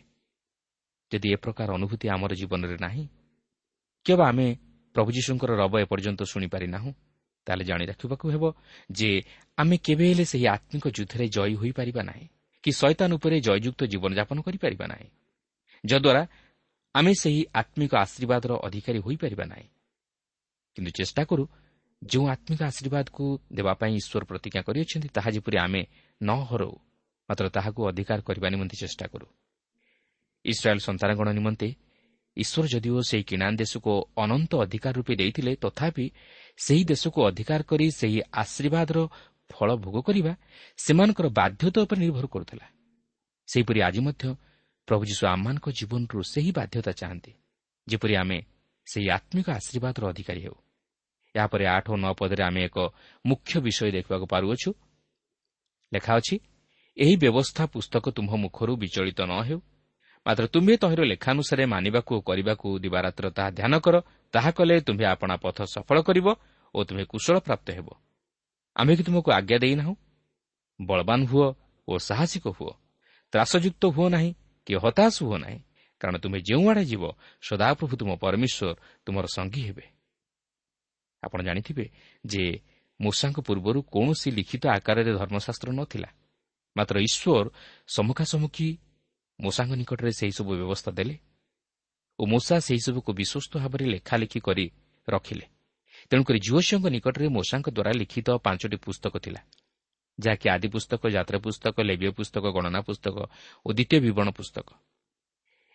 [1.13, 3.03] ଯଦି ଏ ପ୍ରକାର ଅନୁଭୂତି ଆମର ଜୀବନରେ ନାହିଁ
[4.05, 4.47] କେବେ ଆମେ
[4.95, 6.91] ପ୍ରଭୁ ଯୀଶୁଙ୍କର ରବ ଏପର୍ଯ୍ୟନ୍ତ ଶୁଣିପାରି ନାହୁଁ
[7.47, 8.43] ତାହେଲେ ଜାଣି ରଖିବାକୁ ହେବ
[8.91, 9.09] ଯେ
[9.57, 12.25] ଆମେ କେବେ ହେଲେ ସେହି ଆତ୍ମିକ ଯୁଦ୍ଧରେ ଜୟୀ ହୋଇପାରିବା ନାହିଁ
[12.63, 15.07] କି ଶୈତାନ ଉପରେ ଜୟଯୁକ୍ତ ଜୀବନଯାପନ କରିପାରିବା ନାହିଁ
[15.83, 16.23] ଯଦ୍ୱାରା
[16.95, 19.67] ଆମେ ସେହି ଆତ୍ମିକ ଆଶୀର୍ବାଦର ଅଧିକାରୀ ହୋଇପାରିବା ନାହିଁ।
[20.77, 21.43] କିନ୍ତୁ ଚେଷ୍ଟା କରୁ
[22.01, 25.81] ଯେଉଁ ଆତ୍ମିକ ଆଶୀର୍ବାଦକୁ ଦେବା ପାଇଁ ଈଶ୍ୱର ପ୍ରତିଜ୍ଞା କରିଅଛନ୍ତି ତାହା ଯେପରି ଆମେ
[26.21, 26.73] ନ ହରାଉ
[27.29, 29.27] ମାତ୍ର ତାହାକୁ ଅଧିକାର କରିବା ନିମନ୍ତେ ଚେଷ୍ଟା କରୁ।
[30.45, 31.67] ଇସ୍ରାଏଲ୍ ସନ୍ତାନଗଣ ନିମନ୍ତେ
[32.37, 33.91] ଈଶ୍ୱର ଯଦିଓ ସେହି କିଣାନ୍ ଦେଶକୁ
[34.23, 36.05] ଅନନ୍ତ ଅଧିକାର ରୂପେ ଦେଇଥିଲେ ତଥାପି
[36.57, 38.97] ସେହି ଦେଶକୁ ଅଧିକାର କରି ସେହି ଆଶୀର୍ବାଦର
[39.49, 40.33] ଫଳ ଭୋଗ କରିବା
[40.77, 42.65] ସେମାନଙ୍କର ବାଧ୍ୟତା ଉପରେ ନିର୍ଭର କରୁଥିଲା।
[43.47, 44.23] ସେହିପରି ଆଜି ମଧ୍ୟ
[44.87, 47.31] ପ୍ରଭୁ ଯୀଶୁ ଆମମାନଙ୍କ ଜୀବନରୁ ସେହି ବାଧ୍ୟତା ଚାହାନ୍ତି
[47.87, 48.39] ଯେପରି ଆମେ
[48.87, 50.57] ସେହି ଆତ୍ମିକ ଆଶୀର୍ବାଦର ଅଧିକାରୀ ହେଉ।
[51.35, 52.77] ଏହାପରେ ଆଠ ଓ ନଅ ପଦରେ ଆମେ ଏକ
[53.25, 54.69] ମୁଖ୍ୟ ବିଷୟ ଦେଖିବାକୁ ପାରୁଅଛୁ।
[55.91, 56.35] ଲେଖା ଅଛି
[56.97, 59.59] ଏହି ବ୍ୟବସ୍ଥା ପୁସ୍ତକ ତୁମ୍ଭ ମୁଖରୁ ବିଚଳିତ ନ ହେଉ
[60.25, 63.95] ମାତ୍ର ତୁମ୍ଭେ ତହିଁର ଲେଖାନୁସାରେ ମାନିବାକୁ ଓ କରିବାକୁ ଦିବାରାତ୍ର ତାହା ଧ୍ୟାନ କର
[64.33, 66.27] ତାହା କଲେ ତୁମ୍ଭେ ଆପଣା ପଥ ସଫଳ କରିବ
[66.75, 67.87] ଓ ତୁମେ କୁଶଳ ପ୍ରାପ୍ତ ହେବ।
[68.75, 69.95] ଆମେ କି ତୁମକୁ ଆଜ୍ଞା ଦେଇନାହୁଁ?
[70.79, 71.47] ବଳବାନ ହୁଅ
[71.87, 72.71] ଓ ସାହସିକ ହୁଅ।
[73.33, 74.31] ତ୍ରାସଯୁକ୍ତ ହୁଅ ନାହିଁ
[74.67, 75.59] କି ହତାଶ ହୁଅ ନାହିଁ
[76.01, 77.03] କାରଣ ତୁମେ ଯେଉଁଆଡ଼େ ଯିବ
[77.41, 78.69] ସଦାପ୍ରଭୁ ତୁମ ପରମେଶ୍ୱର
[79.05, 79.85] ତୁମର ସଙ୍ଗୀ ହେବେ।
[81.23, 81.85] ଆପଣ ଜାଣିଥିବେ
[82.25, 82.43] ଯେ
[82.99, 86.09] ମୂଷାଙ୍କ ପୂର୍ବରୁ କୌଣସି ଲିଖିତ ଆକାରରେ ଧର୍ମଶାସ୍ତ୍ର ନଥିଲା।
[86.75, 87.45] ମାତ୍ର ଈଶ୍ୱର
[87.87, 88.69] ସମ୍ମୁଖାସମ୍ମୁଖୀ
[89.39, 91.15] ମୂଷାଙ୍କ ନିକଟରେ ସେହିସବୁ ବ୍ୟବସ୍ଥା ଦେଲେ
[92.19, 94.65] ଓ ମୂଷା ସେହିସବୁକୁ ବିଶ୍ୱସ୍ତ ଭାବରେ ଲେଖାଲେଖି କରି
[95.07, 95.45] ରଖିଲେ।
[96.11, 99.41] ତେଣୁକରି ଝିଅଶିଅଙ୍କ ନିକଟରେ ମୂଷାଙ୍କ ଦ୍ୱାରା ଲିଖିତ ପାଞ୍ଚଟି ପୁସ୍ତକ ଥିଲା
[100.19, 103.15] ଯାହାକି ଆଦି ପୁସ୍ତକ ଯାତ୍ରା ପୁସ୍ତକ ଲେବିୟ ପୁସ୍ତକ ଗଣନା ପୁସ୍ତକ
[103.65, 104.67] ଓ ଦ୍ୱିତୀୟ ବିବରଣ ପୁସ୍ତକ।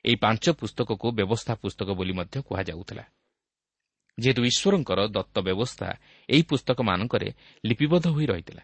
[0.05, 3.05] ଏହି ପାଞ୍ଚ ପୁସ୍ତକକୁ ବ୍ୟବସ୍ଥା ପୁସ୍ତକ ବୋଲି ମଧ୍ୟ କୁହାଯାଉଥିଲା।
[4.19, 5.89] ଯେହେତୁ ଈଶ୍ୱରଙ୍କର ଦତ୍ତ ବ୍ୟବସ୍ଥା
[6.29, 7.29] ଏହି ପୁସ୍ତକମାନଙ୍କରେ
[7.65, 8.63] ଲିପିବଦ୍ଧ ହୋଇ ରହିଥିଲା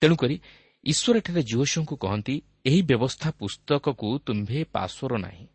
[0.00, 0.34] ତେଣୁକରି
[0.84, 2.34] ଈଶ୍ୱର ଏଠାରେ ଜୁଅଶଙ୍କୁ କହନ୍ତି
[2.66, 5.46] ଏହି ବ୍ୟବସ୍ଥା ପୁସ୍ତକକୁ ତୁମ୍ଭେ ପାଶ୍ୱର ନାହିଁ।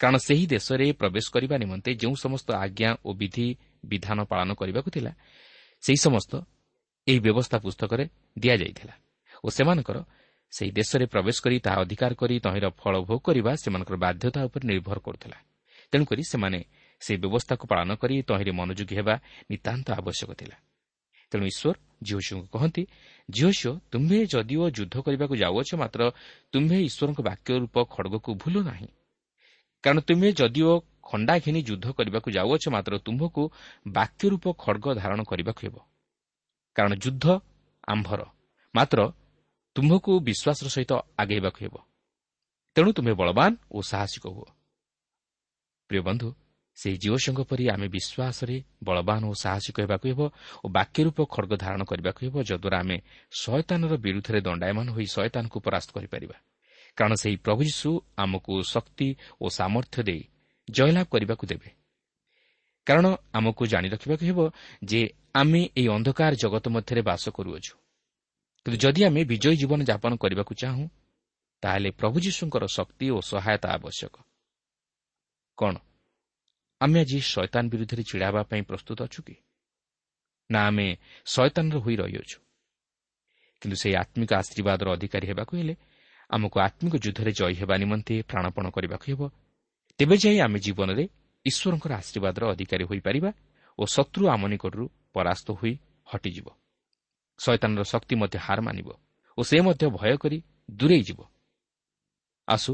[0.00, 3.48] କାରଣ ସେହି ଦେଶରେ ପ୍ରବେଶ କରିବା ନିମନ୍ତେ ଯେଉଁ ସମସ୍ତ ଆଜ୍ଞା ଓ ବିଧି
[3.84, 5.12] ବିଧାନ ପାଳନ କରିବାକୁ ଥିଲା
[5.82, 6.32] ସେହି ସମସ୍ତ
[7.06, 8.04] ଏହି ବ୍ୟବସ୍ଥା ପୁସ୍ତକରେ
[8.38, 8.94] ଦିଆଯାଇଥିଲା
[9.44, 9.98] ଓ ସେମାନଙ୍କର
[10.52, 14.98] ସେହି ଦେଶରେ ପ୍ରବେଶ କରି ତାହା ଅଧିକାର କରି ତହିଁର ଫଳ ଭୋଗ କରିବା ସେମାନଙ୍କର ବାଧ୍ୟତା ଉପରେ ନିର୍ଭର
[14.98, 15.38] କରୁଥିଲା।
[15.92, 16.58] ତେଣୁକରି ସେମାନେ
[17.02, 19.14] ସେହି ବ୍ୟବସ୍ଥାକୁ ପାଳନ କରି ତହିଁରେ ମନୋଯୋଗୀ ହେବା
[19.50, 20.56] ନିତାନ୍ତ ଆବଶ୍ୟକ ଥିଲା।
[21.32, 22.82] ତେଣୁ ଈଶ୍ୱର ଝିଅଶିଙ୍କୁ କହନ୍ତି
[23.30, 26.00] ଝିଅଶିଅ ତୁମ୍ଭେ ଯଦିଓ ଯୁଦ୍ଧ କରିବାକୁ ଯାଉଅଛ ମାତ୍ର
[26.52, 28.88] ତୁମ୍ଭେ ଈଶ୍ୱରଙ୍କ ବାକ୍ୟ ରୂପ ଖଡ଼ଗକୁ ଭୁଲ ନାହିଁ।
[29.82, 33.42] କାରଣ ତୁମେ ଯଦିଓ ଖଣ୍ଡା ଘେନି ଯୁଦ୍ଧ କରିବାକୁ ଯାଉଅଛ ମାତ୍ର ତୁମ୍ଭକୁ
[33.88, 35.76] ବାକ୍ୟ ରୂପ ଖଡ଼ଗ ଧାରଣ କରିବାକୁ ହେବ।
[36.76, 37.24] କାରଣ ଯୁଦ୍ଧ
[37.88, 38.20] ଆମ୍ଭର
[38.74, 38.98] ମାତ୍ର
[39.76, 41.74] ତୁମ୍ଭକୁ ବିଶ୍ୱାସର ସହିତ ଆଗେଇବାକୁ ହେବ।
[42.76, 44.48] ତେଣୁ ତୁମେ ବଳବାନ ଓ ସାହସିକ ହୁଅ।
[45.90, 46.28] ପ୍ରିୟ ବନ୍ଧୁ
[46.78, 50.20] ସେହି ଜୀବସଙ୍ଗ ପରି ଆମେ ବିଶ୍ୱାସରେ ବଳବାନ ଓ ସାହସିକ ହେବାକୁ ହେବ
[50.64, 52.96] ଓ ବାକ୍ୟ ରୂପ ଖଡ଼ଗ ଧାରଣ କରିବାକୁ ହେବ ଯଦ୍ୱାରା ଆମେ
[53.40, 56.36] ଶୟତାନର ବିରୁଦ୍ଧରେ ଦଣ୍ଡାୟମାନ ହୋଇ ଶୟତାନକୁ ପରାସ୍ତ କରିପାରିବା।
[56.96, 59.08] କାରଣ ସେହି ପ୍ରଭୁ ଯୀଶୁ ଆମକୁ ଶକ୍ତି
[59.40, 60.22] ଓ ସାମର୍ଥ୍ୟ ଦେଇ
[60.70, 61.70] ଜୟଲାଭ କରିବାକୁ ଦେବେ।
[62.86, 64.38] କାରଣ ଆମକୁ ଜାଣି ରଖିବାକୁ ହେବ
[64.84, 65.00] ଯେ
[65.34, 67.74] ଆମେ ଏହି ଅନ୍ଧକାର ଜଗତ ମଧ୍ୟରେ ବାସ କରୁଅଛୁ।
[68.64, 70.84] କିନ୍ତୁ ଯଦି ଆମେ ବିଜୟୀ ଜୀବନଯାପନ କରିବାକୁ ଚାହୁଁ
[71.62, 74.14] ତାହେଲେ ପ୍ରଭୁ ଯୀଶୁଙ୍କର ଶକ୍ତି ଓ ସହାୟତା ଆବଶ୍ୟକ।
[75.58, 75.74] କ'ଣ?
[76.80, 79.34] ଆମେ ଆଜି ଶୟତାନ ବିରୁଦ୍ଧରେ ଛିଡ଼ା ହେବା ପାଇଁ ପ୍ରସ୍ତୁତ ଅଛୁ କି?
[80.50, 80.86] ନା ଆମେ
[81.24, 82.38] ଶୟତାନର ହୋଇ ରହିଅଛୁ।
[83.62, 85.74] କିନ୍ତୁ ସେହି ଆତ୍ମିକ ଆଶୀର୍ବାଦର ଅଧିକାରୀ ହେବାକୁ ହେଲେ
[86.30, 89.22] ଆମକୁ ଆତ୍ମିକ ଯୁଦ୍ଧରେ ଜୟୀ ହେବା ନିମନ୍ତେ ପ୍ରାଣପଣ କରିବାକୁ ହେବ।
[89.98, 91.04] ତେବେ ଯାଇ ଆମେ ଜୀବନରେ
[91.46, 93.30] ଈଶ୍ୱରଙ୍କର ଆଶୀର୍ବାଦର ଅଧିକାରୀ ହୋଇପାରିବା
[93.78, 95.72] ଓ ଶତ୍ରୁ ଆମ ନିକଟରୁ ପରାସ୍ତ ହୋଇ
[96.10, 96.46] ହଟିଯିବ।
[97.38, 98.88] ଶୈତାନର ଶକ୍ତି ମଧ୍ୟ ହାର ମାନିବ
[99.38, 100.38] ଓ ସେ ମଧ୍ୟ ଭୟ କରି
[100.70, 101.20] ଦୂରେଇ ଯିବ
[102.48, 102.72] ଆସୁ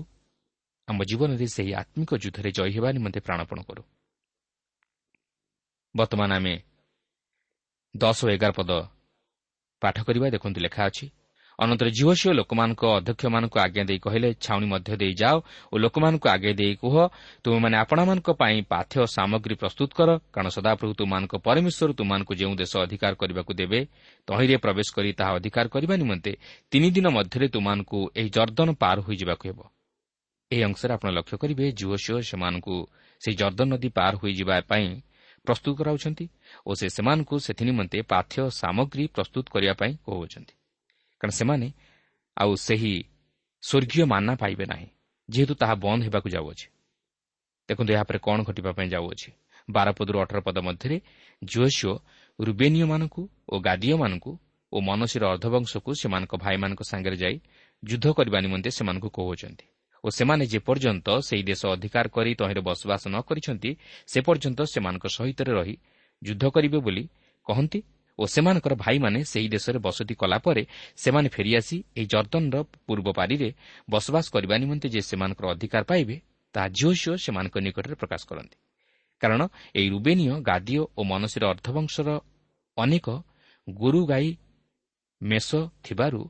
[0.89, 3.83] ଆମ ଜୀବନରେ ସେହି ଆତ୍ମିକ ଯୁଦ୍ଧରେ ଜୟୀ ହେବା ନିମନ୍ତେ ପ୍ରାଣପଣ କରୁ।
[5.95, 6.55] ବର୍ତ୍ତମାନ ଆମେ
[7.95, 8.71] ଦଶ ଓ ଏଗାର ପଦ
[9.83, 11.07] ପାଠ କରିବା ଦେଖନ୍ତୁ ଲେଖା ଅଛି।
[11.59, 15.37] ଅନନ୍ତର ଝିଅଝିଅ ଲୋକମାନଙ୍କ ଅଧ୍ୟକ୍ଷମାନଙ୍କୁ ଆଜ୍ଞା ଦେଇ କହିଲେ ଛାଉଣି ମଧ୍ୟ ଦେଇ ଯାଅ
[15.73, 16.95] ଓ ଲୋକମାନଙ୍କୁ ଆଗେଇ ଦେଇ କୁହ
[17.45, 23.13] ତୁମେମାନେ ଆପଣମାନଙ୍କ ପାଇଁ ପାଥ୍ୟ ସାମଗ୍ରୀ ପ୍ରସ୍ତୁତ କର କାରଣ ସଦାପ୍ରଭୁ ତୁମମାନଙ୍କ ପରମେଶ୍ୱର ତୁମମାନଙ୍କୁ ଯେଉଁ ଦେଶ ଅଧିକାର
[23.23, 23.81] କରିବାକୁ ଦେବେ
[24.29, 26.33] ତହିଁରେ ପ୍ରବେଶ କରି ତାହା ଅଧିକାର କରିବା ନିମନ୍ତେ
[26.73, 29.59] ତିନି ଦିନ ମଧ୍ୟରେ ତୁମମାନଙ୍କୁ ଏହି ଜର୍ଦ୍ଦନ ପାର ହୋଇଯିବାକୁ ହେବ।
[30.51, 31.97] ଏହି ଅଂଶରେ ଆପଣ ଲକ୍ଷ୍ୟ କରିବେ ଝିଅ
[32.31, 32.77] ସେମାନଙ୍କୁ
[33.23, 34.87] ସେହି ଜର୍ଦ୍ଦନ ନଦୀ ପାର ହୋଇଯିବା ପାଇଁ
[35.45, 36.27] ପ୍ରସ୍ତୁତ କରାଉଛନ୍ତି
[36.67, 40.55] ଓ ସେ ସେମାନଙ୍କୁ ସେଥିନିମନ୍ତେ ପାଥ୍ୟ ସାମଗ୍ରୀ ପ୍ରସ୍ତୁତ କରିବା ପାଇଁ କହୁଅଛନ୍ତି।
[41.21, 41.69] କାରଣ ସେମାନେ
[42.37, 42.95] ଆଉ ସେହି
[43.63, 44.89] ସ୍ୱର୍ଗୀୟ ମାନା ପାଇବେ ନାହିଁ
[45.29, 46.67] ଯେହେତୁ ତାହା ବନ୍ଦ ହେବାକୁ ଯାଉଅଛି।
[47.69, 49.31] ଦେଖନ୍ତୁ ଏହାପରେ କ'ଣ ଘଟିବା ପାଇଁ ଯାଉଅଛି।
[49.69, 50.97] ବାରପଦରୁ ଅଠର ପଦ ମଧ୍ୟରେ
[51.43, 51.93] ଜୋସିଓ
[52.39, 54.33] ରୁବେନିୟମାନଙ୍କୁ ଓ ଗାଦିଓମାନଙ୍କୁ
[54.73, 57.37] ଓ ମନସୀର ଅର୍ଦ୍ଧବଂଶକୁ ସେମାନଙ୍କ ଭାଇମାନଙ୍କ ସାଙ୍ଗରେ ଯାଇ
[57.83, 59.67] ଯୁଦ୍ଧ କରିବା ନିମନ୍ତେ ସେମାନଙ୍କୁ କହୁଅଛନ୍ତି।
[60.05, 63.71] ଓ ସେମାନେ ଯେପର୍ଯ୍ୟନ୍ତ ସେହି ଦେଶ ଅଧିକାର କରି ତହିଁରେ ବସବାସ ନ କରିଛନ୍ତି
[64.07, 65.77] ସେ ପର୍ଯ୍ୟନ୍ତ ସେମାନଙ୍କ ସହିତ ରହି
[66.23, 67.05] ଯୁଦ୍ଧ କରିବେ ବୋଲି
[67.47, 67.81] କହନ୍ତି
[68.19, 70.63] ଓ ସେମାନଙ୍କର ଭାଇମାନେ ସେହି ଦେଶରେ ବସତି କଲା ପରେ
[70.97, 73.49] ସେମାନେ ଫେରିଆସି ଏହି ଜର୍ଦ୍ଦନର ପୂର୍ବ ପାରିରେ
[73.91, 76.17] ବସବାସ କରିବା ନିମନ୍ତେ ଯେ ସେମାନଙ୍କର ଅଧିକାର ପାଇବେ
[76.55, 78.57] ତାହା ଝିଅ ଝିଅ ସେମାନଙ୍କ ନିକଟରେ ପ୍ରକାଶ କରନ୍ତି।
[79.21, 79.41] କାରଣ
[79.75, 82.09] ଏହି ରୁବେନୀୟ ଗାଦିଓ ଓ ମନସୀର ଅର୍ଦ୍ଧବଂଶର
[82.77, 83.07] ଅନେକ
[83.69, 84.29] ଗୋରୁ ଗାଈ
[85.21, 85.49] ମେଷ
[85.85, 86.21] ଥିବାରୁ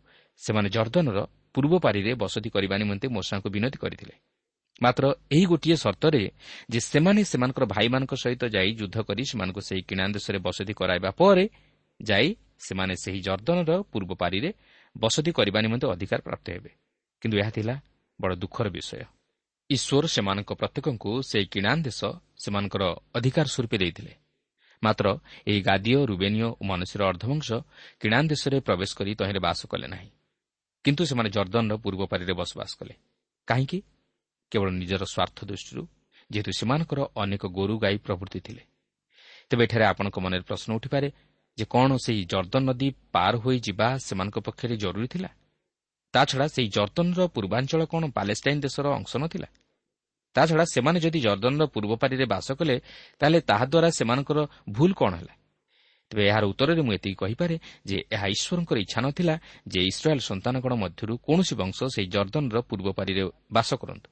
[0.41, 1.19] ସେମାନେ ଜର୍ଦ୍ଦନର
[1.55, 4.15] ପୂର୍ବ ପାରିରେ ବସତି କରିବା ନିମନ୍ତେ ମୂଷାଙ୍କୁ ବିନତି କରିଥିଲେ।
[4.83, 6.31] ମାତ୍ର ଏହି ଗୋଟିଏ ସର୍ତ୍ତରେ
[6.71, 11.45] ଯେ ସେମାନେ ସେମାନଙ୍କର ଭାଇମାନଙ୍କ ସହିତ ଯାଇ ଯୁଦ୍ଧ କରି ସେମାନଙ୍କୁ ସେହି କିଣା ଦେଶରେ ବସତି କରାଇବା ପରେ
[12.03, 14.51] ଯାଇ ସେମାନେ ସେହି ଜର୍ଦ୍ଦନର ପୂର୍ବ ପାରିରେ
[14.99, 16.71] ବସତି କରିବା ନିମନ୍ତେ ଅଧିକାର ପ୍ରାପ୍ତ ହେବେ।
[17.23, 17.75] କିନ୍ତୁ ଏହା ଥିଲା
[18.21, 19.05] ବଡ଼ ଦୁଃଖର ବିଷୟ।
[19.71, 22.01] ଈଶ୍ୱର ସେମାନଙ୍କ ପ୍ରତ୍ୟେକଙ୍କୁ ସେହି କିଣା ଦେଶ
[22.45, 22.83] ସେମାନଙ୍କର
[23.15, 24.13] ଅଧିକାର ସ୍ୱରୂପେ ଦେଇଥିଲେ।
[24.83, 25.07] ମାତ୍ର
[25.47, 27.49] ଏହି ଗାଦୀୟ ରୁବେନୀୟ ଓ ମନୁଷ୍ୟର ଅର୍ଦ୍ଧବଂଶ
[28.01, 30.11] କିଣା ଦେଶରେ ପ୍ରବେଶ କରି ତହିଁରେ ବାସ କଲେ ନାହିଁ।
[30.85, 32.95] କିନ୍ତୁ ସେମାନେ ଜର୍ଦ୍ଦନର ପୂର୍ବ ପାରିରେ ବସବାସ କଲେ।
[33.49, 33.79] କାହିଁକି?
[34.53, 35.83] କେବଳ ନିଜର ସ୍ୱାର୍ଥ ଦୃଷ୍ଟିରୁ
[36.31, 38.63] ଯେହେତୁ ସେମାନଙ୍କର ଅନେକ ଗୋରୁ ଗାଈ ପ୍ରଭୃତି ଥିଲେ।
[39.51, 41.09] ତେବେ ଏଠାରେ ଆପଣଙ୍କ ମନରେ ପ୍ରଶ୍ନ ଉଠିପାରେ
[41.59, 45.31] ଯେ କ'ଣ ସେହି ଜର୍ଦ୍ଦନ ନଦୀ ପାର ହୋଇ ଯିବା ସେମାନଙ୍କ ପକ୍ଷରେ ଜରୁରୀ ଥିଲା?
[46.15, 49.49] ତାଛଡ଼ା ସେହି ଜର୍ଦ୍ଦନର ପୂର୍ବାଞ୍ଚଳ କ'ଣ ପାଲେଷ୍ଟାଇନ୍ ଦେଶର ଅଂଶ ନଥିଲା?
[50.35, 52.77] ତାଛଡ଼ା ସେମାନେ ଯଦି ଜର୍ଦ୍ଦନର ପୂର୍ବ ପାରିରେ ବାସ କଲେ
[53.21, 54.39] ତାହେଲେ ତାହାଦ୍ୱାରା ସେମାନଙ୍କର
[54.71, 55.35] ଭୁଲ କ'ଣ ହେଲା?
[56.11, 59.35] ତେବେ ଏହାର ଉତ୍ତରରେ ମୁଁ ଏତିକି କହିପାରେ ଯେ ଏହା ଈଶ୍ୱରଙ୍କର ଇଚ୍ଛା ନଥିଲା
[59.67, 64.09] ଯେ ଇସ୍ରାଏଲ୍ ସନ୍ତାନଗଣ ମଧ୍ୟରୁ କୌଣସି ବଂଶ ସେହି ଜର୍ଦ୍ଦନର ପୂର୍ବ ପାରିରେ ବାସ କରନ୍ତୁ।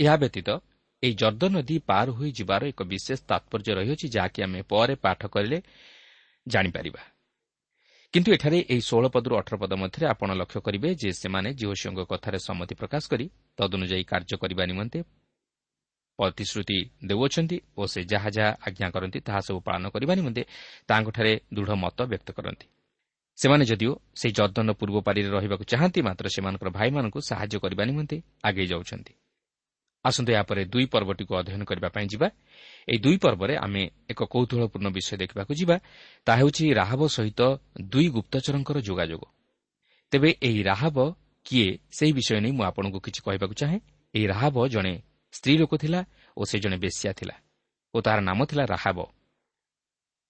[0.00, 0.48] ଏହା ବ୍ୟତୀତ
[1.02, 5.58] ଏହି ଜର୍ଦ୍ଦନ ନଦୀ ପାର ହୋଇ ଯିବାର ଏକ ବିଶେଷ ତାତ୍ପର୍ଯ୍ୟ ରହିଅଛି ଯାହାକି ଆମେ ପରେ ପାଠ କରିଲେ
[6.46, 7.02] ଜାଣିପାରିବା।
[8.14, 12.38] କିନ୍ତୁ ଏଠାରେ ଏହି ଷୋହଳ ପଦରୁ ଅଠର ପଦ ମଧ୍ୟରେ ଆପଣ ଲକ୍ଷ୍ୟ କରିବେ ଯେ ସେମାନେ ଜିଓସିଓଙ୍କ କଥାରେ
[12.38, 13.26] ସମ୍ମତି ପ୍ରକାଶ କରି
[13.58, 14.98] ତଦନୁଯାୟୀ କାର୍ଯ୍ୟ କରିବା ନିମନ୍ତେ
[16.18, 20.42] ପ୍ରତିଶ୍ରୁତି ଦେଉଅଛନ୍ତି ଓ ସେ ଯାହା ଯାହା ଆଜ୍ଞା କରନ୍ତି ତାହା ସବୁ ପାଳନ କରିବା ନିମନ୍ତେ
[20.88, 22.66] ତାଙ୍କଠାରେ ଦୃଢ଼ ମତ ବ୍ୟକ୍ତ କରନ୍ତି।
[23.38, 28.66] ସେମାନେ ଯଦିଓ ସେହି ଜର୍ଦ୍ଦନ ପୂର୍ବ ପାରିରେ ରହିବାକୁ ଚାହାନ୍ତି ମାତ୍ର ସେମାନଙ୍କର ଭାଇମାନଙ୍କୁ ସାହାଯ୍ୟ କରିବା ନିମନ୍ତେ ଆଗେଇ
[28.66, 29.12] ଯାଉଛନ୍ତି।
[30.04, 32.28] ଆସନ୍ତୁ ଏହାପରେ ଦୁଇ ପର୍ବଟିକୁ ଅଧ୍ୟୟନ କରିବା ପାଇଁ ଯିବା।
[32.88, 35.76] ଏହି ଦୁଇ ପର୍ବରେ ଆମେ ଏକ କୌତୁହଳପୂର୍ଣ୍ଣ ବିଷୟ ଦେଖିବାକୁ ଯିବା।
[36.26, 37.40] ତାହା ହେଉଛି ରାହବ ସହିତ
[37.82, 39.22] ଦୁଇ ଗୁପ୍ତଚରଙ୍କର ଯୋଗାଯୋଗ।
[40.12, 40.96] ତେବେ ଏହି ରାହବ
[41.46, 43.78] କିଏ ସେହି ବିଷୟ ନେଇ ମୁଁ ଆପଣଙ୍କୁ କିଛି କହିବାକୁ ଚାହେଁ।
[44.14, 44.94] ଏହି ରାହବ ଜଣେ
[45.36, 46.00] ସ୍ତ୍ରୀ ଲୋକ ଥିଲା
[46.36, 47.36] ଓ ସେ ଜଣେ ବେଶ୍ୟା ଥିଲା
[47.94, 48.98] ଓ ତାହାର ନାମ ଥିଲା ରାହାବ।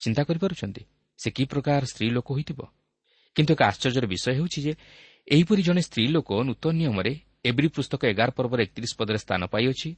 [0.01, 0.83] ଚିନ୍ତା କରିପାରୁଛନ୍ତି
[1.19, 2.59] ସେ କି ପ୍ରକାର ସ୍ତ୍ରୀ ଲୋକ ହୋଇଥିବ?
[3.35, 4.73] କିନ୍ତୁ ଏକ ଆଶ୍ଚର୍ଯ୍ୟର ବିଷୟ ହେଉଛି ଯେ
[5.27, 7.13] ଏହିପରି ଜଣେ ସ୍ତ୍ରୀ ଲୋକ ନୂତନ ନିୟମରେ
[7.49, 9.89] ଏବ୍ରି ପୁସ୍ତକ ଏଗାର ପର୍ବର ଏକତିରିଶ ପଦରେ ସ୍ଥାନ ପାଇଅଛି।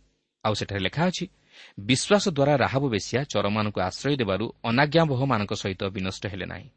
[0.43, 1.25] ଆଉ ସେଠାରେ ଲେଖା ଅଛି
[1.79, 6.67] ବିଶ୍ୱାସ ଦ୍ୱାରା ରାହାବ ବେଶିଆ ଚରମାନଙ୍କୁ ଆଶ୍ରୟ ଦେବାରୁ ଅନାଜ୍ଞାବହମାନଙ୍କ ସହିତ ବିନଷ୍ଟ ହେଲେ ନାହିଁ।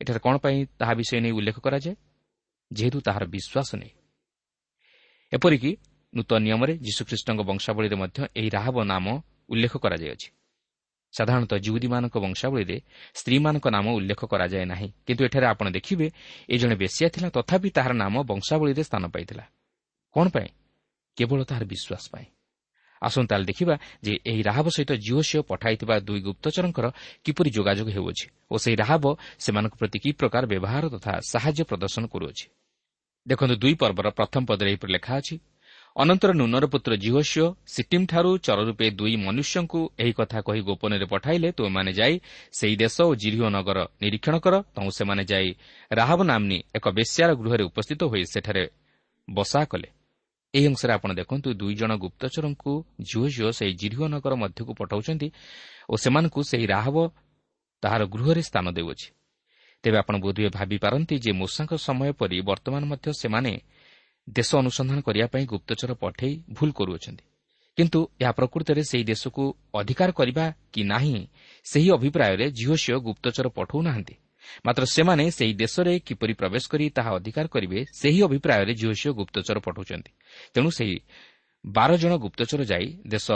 [0.00, 1.94] ଏଠାରେ କ'ଣ ପାଇଁ ତାହା ବିଷୟ ନେଇ ଉଲ୍ଲେଖ କରାଯାଏ?
[2.70, 3.92] ଯେହେତୁ ତାହାର ବିଶ୍ୱାସ ନେଇ।
[5.32, 5.70] ଏପରିକି
[6.12, 9.06] ନୂତନ ନିୟମରେ ଯୀଶୁଖ୍ରୀଷ୍ଟଙ୍କ ବଂଶାବଳୀରେ ମଧ୍ୟ ଏହି ରାହାବ ନାମ
[9.48, 10.28] ଉଲ୍ଲେଖ କରାଯାଇଅଛି।
[11.14, 12.76] ସାଧାରଣତଃ ଜିଉଦୀମାନଙ୍କ ବଂଶାବଳୀରେ
[13.14, 16.06] ସ୍ତ୍ରୀମାନଙ୍କ ନାମ ଉଲ୍ଲେଖ କରାଯାଏ ନାହିଁ। କିନ୍ତୁ ଏଠାରେ ଆପଣ ଦେଖିବେ
[16.48, 19.44] ଏ ଜଣେ ବେଶିଆ ଥିଲା ତଥାପି ତାହାର ନାମ ବଂଶାବଳୀରେ ସ୍ଥାନ ପାଇଥିଲା।
[20.14, 20.48] କ'ଣ ପାଇଁ?
[21.16, 22.26] କେବଳ ତାହାର ବିଶ୍ୱାସ ପାଇଁ।
[23.02, 26.86] ଆସନ୍ତୁ ତାହେଲେ ଦେଖିବା ଯେ ଏହି ରାହାବ ସହିତ ଜିଓ ସିଓ ପଠାଇଥିବା ଦୁଇ ଗୁପ୍ତଚରଙ୍କର
[27.24, 29.04] କିପରି ଯୋଗାଯୋଗ ହେଉଅଛି ଓ ସେହି ରାହାବ
[29.44, 32.44] ସେମାନଙ୍କ ପ୍ରତି କି ପ୍ରକାର ବ୍ୟବହାର ତଥା ସାହାଯ୍ୟ ପ୍ରଦର୍ଶନ କରୁଅଛି।
[33.26, 35.34] ଦେଖନ୍ତୁ ଦୁଇ ପର୍ବର ପ୍ରଥମ ପଦରେ ଏହିପରି ଲେଖା ଅଛି
[35.96, 37.46] ଅନନ୍ତର ନୁନର ପୁତ୍ର ଜିହୋସିଓ
[38.40, 42.14] ଚର ରୂପେ ଦୁଇ ମନୁଷ୍ୟଙ୍କୁ ଏହି କଥା କହି ଗୋପନରେ ପଠାଇଲେ ତୁମେମାନେ ଯାଇ
[42.58, 45.48] ସେହି ଦେଶ ଓ ଜିରିଓ ନଗର ନିରୀକ୍ଷଣ କର ତୁ ସେମାନେ ଯାଇ
[45.90, 48.64] ରାହାବ ନାମ୍ନି ଏକ ବେଶ୍ୟାର ଗୃହରେ ଉପସ୍ଥିତ ହୋଇ ସେଠାରେ
[49.28, 49.88] ବସା କଲେ।
[50.54, 52.72] ଏହି ଅଂଶରେ ଆପଣ ଦେଖନ୍ତୁ ଦୁଇ ଜଣ ଗୁପ୍ତଚରଙ୍କୁ
[53.08, 55.28] ଝିଅ ସେହି ଜିରିଓ ନଗର ମଧ୍ୟକୁ ପଠାଉଛନ୍ତି
[55.92, 56.96] ଓ ସେମାନଙ୍କୁ ସେହି ରାହବ
[57.82, 59.08] ତାହାର ଗୃହରେ ସ୍ଥାନ ଦେଉଅଛି
[59.84, 63.52] ତେବେ ଆପଣ ବୋଧହୁଏ ଭାବିପାରନ୍ତି ଯେ ମୂଷାଙ୍କ ସମୟ ପରି ବର୍ତ୍ତମାନ ମଧ୍ୟ ସେମାନେ
[64.30, 67.24] ଦେଶ ଅନୁସନ୍ଧାନ କରିବା ପାଇଁ ଗୁପ୍ତଚର ପଠାଇ ଭୁଲ କରୁଅଛନ୍ତି।
[67.76, 71.26] କିନ୍ତୁ ଏହା ପ୍ରକୃତରେ ସେହି ଦେଶକୁ ଅଧିକାର କରିବା କି ନାହିଁ
[71.64, 74.14] ସେହି ଅଭିପ୍ରାୟରେ ଝିଅ ଗୁପ୍ତଚର ପଠାଉନାହାନ୍ତି।
[74.66, 80.10] ମାତ୍ର ସେମାନେ ସେହି ଦେଶରେ କିପରି ପ୍ରବେଶ କରି ତାହା ଅଧିକାର କରିବେ ସେହି ଅଭିପ୍ରାୟରେ ଝିଅ ଗୁପ୍ତଚର ପଠାଉଛନ୍ତି।
[80.54, 80.96] ତେଣୁ ସେହି
[81.66, 83.30] ବାର ଜଣ ଗୁପ୍ତଚର ଯାଇ ଦେଶ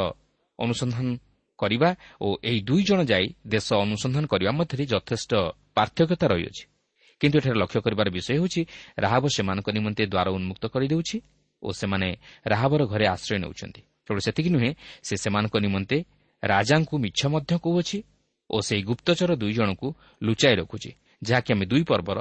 [0.59, 1.17] ଅନୁସନ୍ଧାନ
[1.59, 5.33] କରିବା ଓ ଏହି ଦୁଇ ଜଣ ଯାଇ ଦେଶ ଅନୁସନ୍ଧାନ କରିବା ମଧ୍ୟରେ ଯଥେଷ୍ଟ
[5.75, 6.65] ପାର୍ଥକ୍ୟତା ରହିଅଛି।
[7.21, 8.61] କିନ୍ତୁ ଏଠାରେ ଲକ୍ଷ୍ୟ କରିବାର ବିଷୟ ହେଉଛି
[8.99, 11.17] ରାହାବ ସେମାନଙ୍କ ନିମନ୍ତେ ଦ୍ୱାର ଉନ୍ମୁକ୍ତ କରିଦେଉଛି
[11.63, 12.09] ଓ ସେମାନେ
[12.47, 14.71] ରାହାବର ଘରେ ଆଶ୍ରୟ ନେଉଛନ୍ତି କେବଳ ସେତିକି ନୁହେଁ
[15.03, 15.97] ସେ ସେମାନଙ୍କ ନିମନ୍ତେ
[16.43, 17.99] ରାଜାଙ୍କୁ ମିଛ ମଧ୍ୟ କହୁଅଛି
[18.51, 19.89] ଓ ସେହି ଗୁପ୍ତଚର ଦୁଇ ଜଣଙ୍କୁ
[20.23, 20.91] ଲୁଚାଇ ରଖୁଛି
[21.23, 22.19] ଯାହାକି ଆମେ ଦୁଇ ପର୍ବର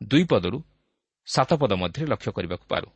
[0.00, 0.58] ଦୁଇ ପଦରୁ
[1.26, 2.88] ସାତ ପଦ ମଧ୍ୟରେ ଲକ୍ଷ୍ୟ କରିବାକୁ ପାରୁ।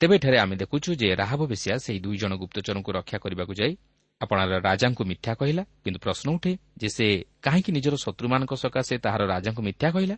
[0.00, 3.72] ତେବେ ଏଠାରେ ଆମେ ଦେଖୁଛୁ ଯେ ରାହାବ ବେଶିଆ ସେହି ଦୁଇ ଜଣ ଗୁପ୍ତଚରଙ୍କୁ ରକ୍ଷା କରିବାକୁ ଯାଇ
[4.20, 7.06] ଆପଣ ରାଜାଙ୍କୁ ମିଥ୍ୟା କହିଲା କିନ୍ତୁ ପ୍ରଶ୍ନ ଉଠେ ଯେ ସେ
[7.44, 10.16] କାହିଁକି ନିଜର ଶତ୍ରୁମାନଙ୍କ ସକାଶେ ତାହାର ରାଜାଙ୍କୁ ମିଥ୍ୟା କହିଲା?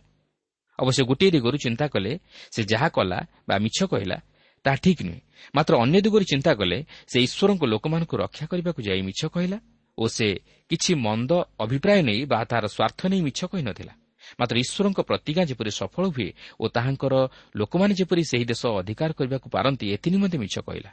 [0.79, 2.11] ଅବଶ୍ୟ ଗୋଟିଏ ଦିଗରୁ ଚିନ୍ତା କଲେ
[2.53, 4.17] ସେ ଯାହା କଲା ବା ମିଛ କହିଲା
[4.65, 5.21] ତାହା ଠିକ୍ ନୁହେଁ।
[5.55, 6.77] ମାତ୍ର ଅନ୍ୟ ଦିଗରୁ ଚିନ୍ତା କଲେ
[7.11, 9.57] ସେ ଈଶ୍ୱରଙ୍କ ଲୋକମାନଙ୍କୁ ରକ୍ଷା କରିବାକୁ ଯାଇ ମିଛ କହିଲା
[9.97, 10.27] ଓ ସେ
[10.71, 11.31] କିଛି ମନ୍ଦ
[11.63, 13.93] ଅଭିପ୍ରାୟ ନେଇ ବା ତାହାର ସ୍ୱାର୍ଥ ନେଇ ମିଛ କହିନଥିଲା
[14.39, 16.29] ମାତ୍ର ଈଶ୍ୱରଙ୍କ ପ୍ରତିଜ୍ଞା ଯେପରି ସଫଳ ହୁଏ
[16.61, 17.13] ଓ ତାହାଙ୍କର
[17.59, 20.91] ଲୋକମାନେ ଯେପରି ସେହି ଦେଶ ଅଧିକାର କରିବାକୁ ପାରନ୍ତି ଏଥିନିମନ୍ତେ ମିଛ କହିଲା।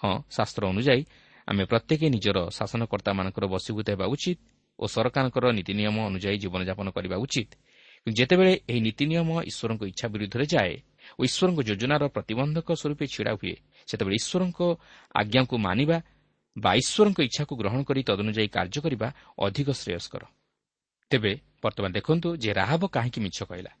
[0.00, 1.02] ହଁ ଶାସ୍ତ୍ର ଅନୁଯାୟୀ
[1.48, 4.38] ଆମେ ପ୍ରତ୍ୟେକ ନିଜର ଶାସନକର୍ତ୍ତାମାନଙ୍କର ବଶୀଭୂତ ହେବା ଉଚିତ
[4.78, 7.50] ଓ ସରକାରଙ୍କର ନୀତି ନିୟମ ଅନୁଯାୟୀ ଜୀବନଯାପନ କରିବା ଉଚିତ।
[8.02, 10.74] କିନ୍ତୁ ଯେତେବେଳେ ଏହି ନୀତି ନିୟମ ଈଶ୍ୱରଙ୍କ ଇଚ୍ଛା ବିରୁଦ୍ଧରେ ଯାଏ
[11.18, 13.54] ଓ ଈଶ୍ୱରଙ୍କ ଯୋଜନାର ପ୍ରତିବନ୍ଧକ ସ୍ୱରୂପେ ଛିଡ଼ା ହୁଏ
[13.88, 14.60] ସେତେବେଳେ ଈଶ୍ୱରଙ୍କ
[15.20, 15.98] ଆଜ୍ଞାକୁ ମାନିବା
[16.56, 19.08] ବା ଈଶ୍ୱରଙ୍କ ଇଚ୍ଛାକୁ ଗ୍ରହଣ କରି ତଦନୁଯାୟୀ କାର୍ଯ୍ୟ କରିବା
[19.46, 20.22] ଅଧିକ ଶ୍ରେୟସ୍କର।
[21.10, 21.32] ତେବେ
[21.62, 23.72] ବର୍ତ୍ତମାନ ଦେଖନ୍ତୁ ଯେ ରାହବ କାହିଁକି ମିଛ କହିଲା।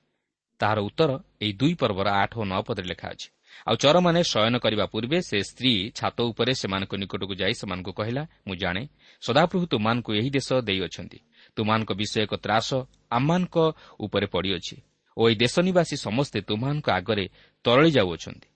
[0.60, 1.10] ତାହାର ଉତ୍ତର
[1.42, 3.28] ଏହି ଦୁଇ ପର୍ବର ଆଠ ଓ ନଅ ପଦରେ ଲେଖା ଅଛି।
[3.66, 8.56] ଆଉ ଚରମାନେ ଶୟନ କରିବା ପୂର୍ବେ ସେ ସ୍ତ୍ରୀ ଛାତ ଉପରେ ସେମାନଙ୍କ ନିକଟକୁ ଯାଇ ସେମାନଙ୍କୁ କହିଲା ମୁଁ
[8.62, 8.82] ଜାଣେ
[9.22, 11.18] ସଦାପ୍ରଭୁ ତୁମାନଙ୍କୁ ଏହି ଦେଶ ଦେଇଅଛନ୍ତି
[11.56, 12.68] ତୁମାନଙ୍କ ବିଷୟ ଏକ ତ୍ରାସ
[13.10, 13.56] ଆମମାନଙ୍କ
[14.00, 14.76] ଉପରେ ପଡ଼ିଅଛି
[15.16, 17.24] ଓ ଏହି ଦେଶ ନିବାସୀ ସମସ୍ତେ ତୁମାନଙ୍କ ଆଗରେ
[17.64, 18.48] ତରଳି ଯାଉଅଛନ୍ତି।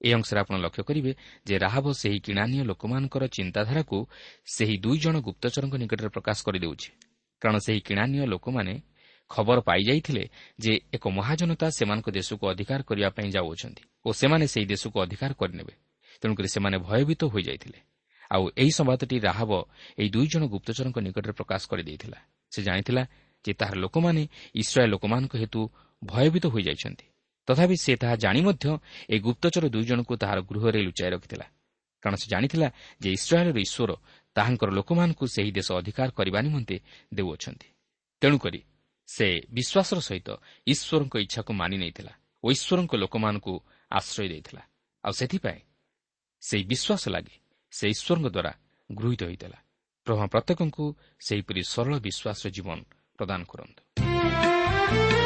[0.00, 1.12] ଏହି ଅଂଶରେ ଆପଣ ଲକ୍ଷ୍ୟ କରିବେ
[1.46, 3.98] ଯେ ରାହବ ସେହି କିଣାନୀୟ ଲୋକମାନଙ୍କର ଚିନ୍ତାଧାରାକୁ
[4.54, 6.88] ସେହି ଦୁଇ ଜଣ ଗୁପ୍ତଚରଙ୍କ ନିକଟରେ ପ୍ରକାଶ କରିଦେଉଛି।
[7.42, 8.74] କାରଣ ସେହି କିଣାନୀୟ ଲୋକମାନେ
[9.30, 10.24] ଖବର ପାଇଯାଇଥିଲେ
[10.58, 15.74] ଯେ ଏକ ମହାଜନତା ସେମାନଙ୍କ ଦେଶକୁ ଅଧିକାର କରିବା ପାଇଁ ଯାଉଅଛନ୍ତି ଓ ସେମାନେ ସେହି ଦେଶକୁ ଅଧିକାର କରିନେବେ।
[16.22, 17.78] ତେଣୁକରି ସେମାନେ ଭୟଭୀତ ହୋଇଯାଇଥିଲେ।
[18.30, 19.52] ଆଉ ଏହି ସମ୍ବାଦଟି ରାହବ
[19.98, 22.18] ଏହି ଦୁଇ ଜଣ ଗୁପ୍ତଚରଙ୍କ ନିକଟରେ ପ୍ରକାଶ କରିଦେଇଥିଲା।
[22.52, 23.02] ସେ ଜାଣିଥିଲା
[23.44, 24.22] ଯେ ତାହାର ଲୋକମାନେ
[24.54, 25.60] ଇସ୍ରାଏଲ୍ ଲୋକମାନଙ୍କ ହେତୁ
[26.04, 27.06] ଭୟଭୀତ ହୋଇଯାଇଛନ୍ତି।
[27.48, 28.66] ତଥାପି ସେ ତାହା ଜାଣି ମଧ୍ୟ
[29.10, 31.46] ଏହି ଗୁପ୍ତଚର ଦୁଇ ଜଣଙ୍କୁ ତାହାର ଗୃହରେ ଲୁଚାଇ ରଖିଥିଲା।
[32.02, 32.68] କାରଣ ସେ ଜାଣିଥିଲା
[33.00, 33.90] ଯେ ଇସ୍ରାଏଲ୍ର ଈଶ୍ୱର
[34.36, 36.76] ତାହାଙ୍କର ଲୋକମାନଙ୍କୁ ସେହି ଦେଶ ଅଧିକାର କରିବା ନିମନ୍ତେ
[37.14, 37.68] ଦେଉଅଛନ୍ତି।
[38.20, 38.60] ତେଣୁକରି
[39.06, 40.28] ସେ ବିଶ୍ୱାସର ସହିତ
[40.66, 42.12] ଈଶ୍ୱରଙ୍କ ଇଚ୍ଛାକୁ ମାନି ନେଇଥିଲା
[42.44, 43.54] ଓ ଈଶ୍ୱରଙ୍କ ଲୋକମାନଙ୍କୁ
[43.90, 44.62] ଆଶ୍ରୟ ଦେଇଥିଲା।
[45.04, 45.60] ଆଉ ସେଥିପାଇଁ
[46.42, 47.36] ସେହି ବିଶ୍ୱାସ ଲାଗି
[47.72, 48.52] ସେ ଈଶ୍ୱରଙ୍କ ଦ୍ୱାରା
[48.90, 49.58] ଗୃହୀତ ହୋଇଥିଲା।
[50.06, 50.84] ପ୍ରଭା ପ୍ରତ୍ୟେକଙ୍କୁ
[51.20, 52.78] ସେହିପରି ସରଳ ବିଶ୍ୱାସର ଜୀବନ
[53.18, 55.25] ପ୍ରଦାନ କରନ୍ତୁ।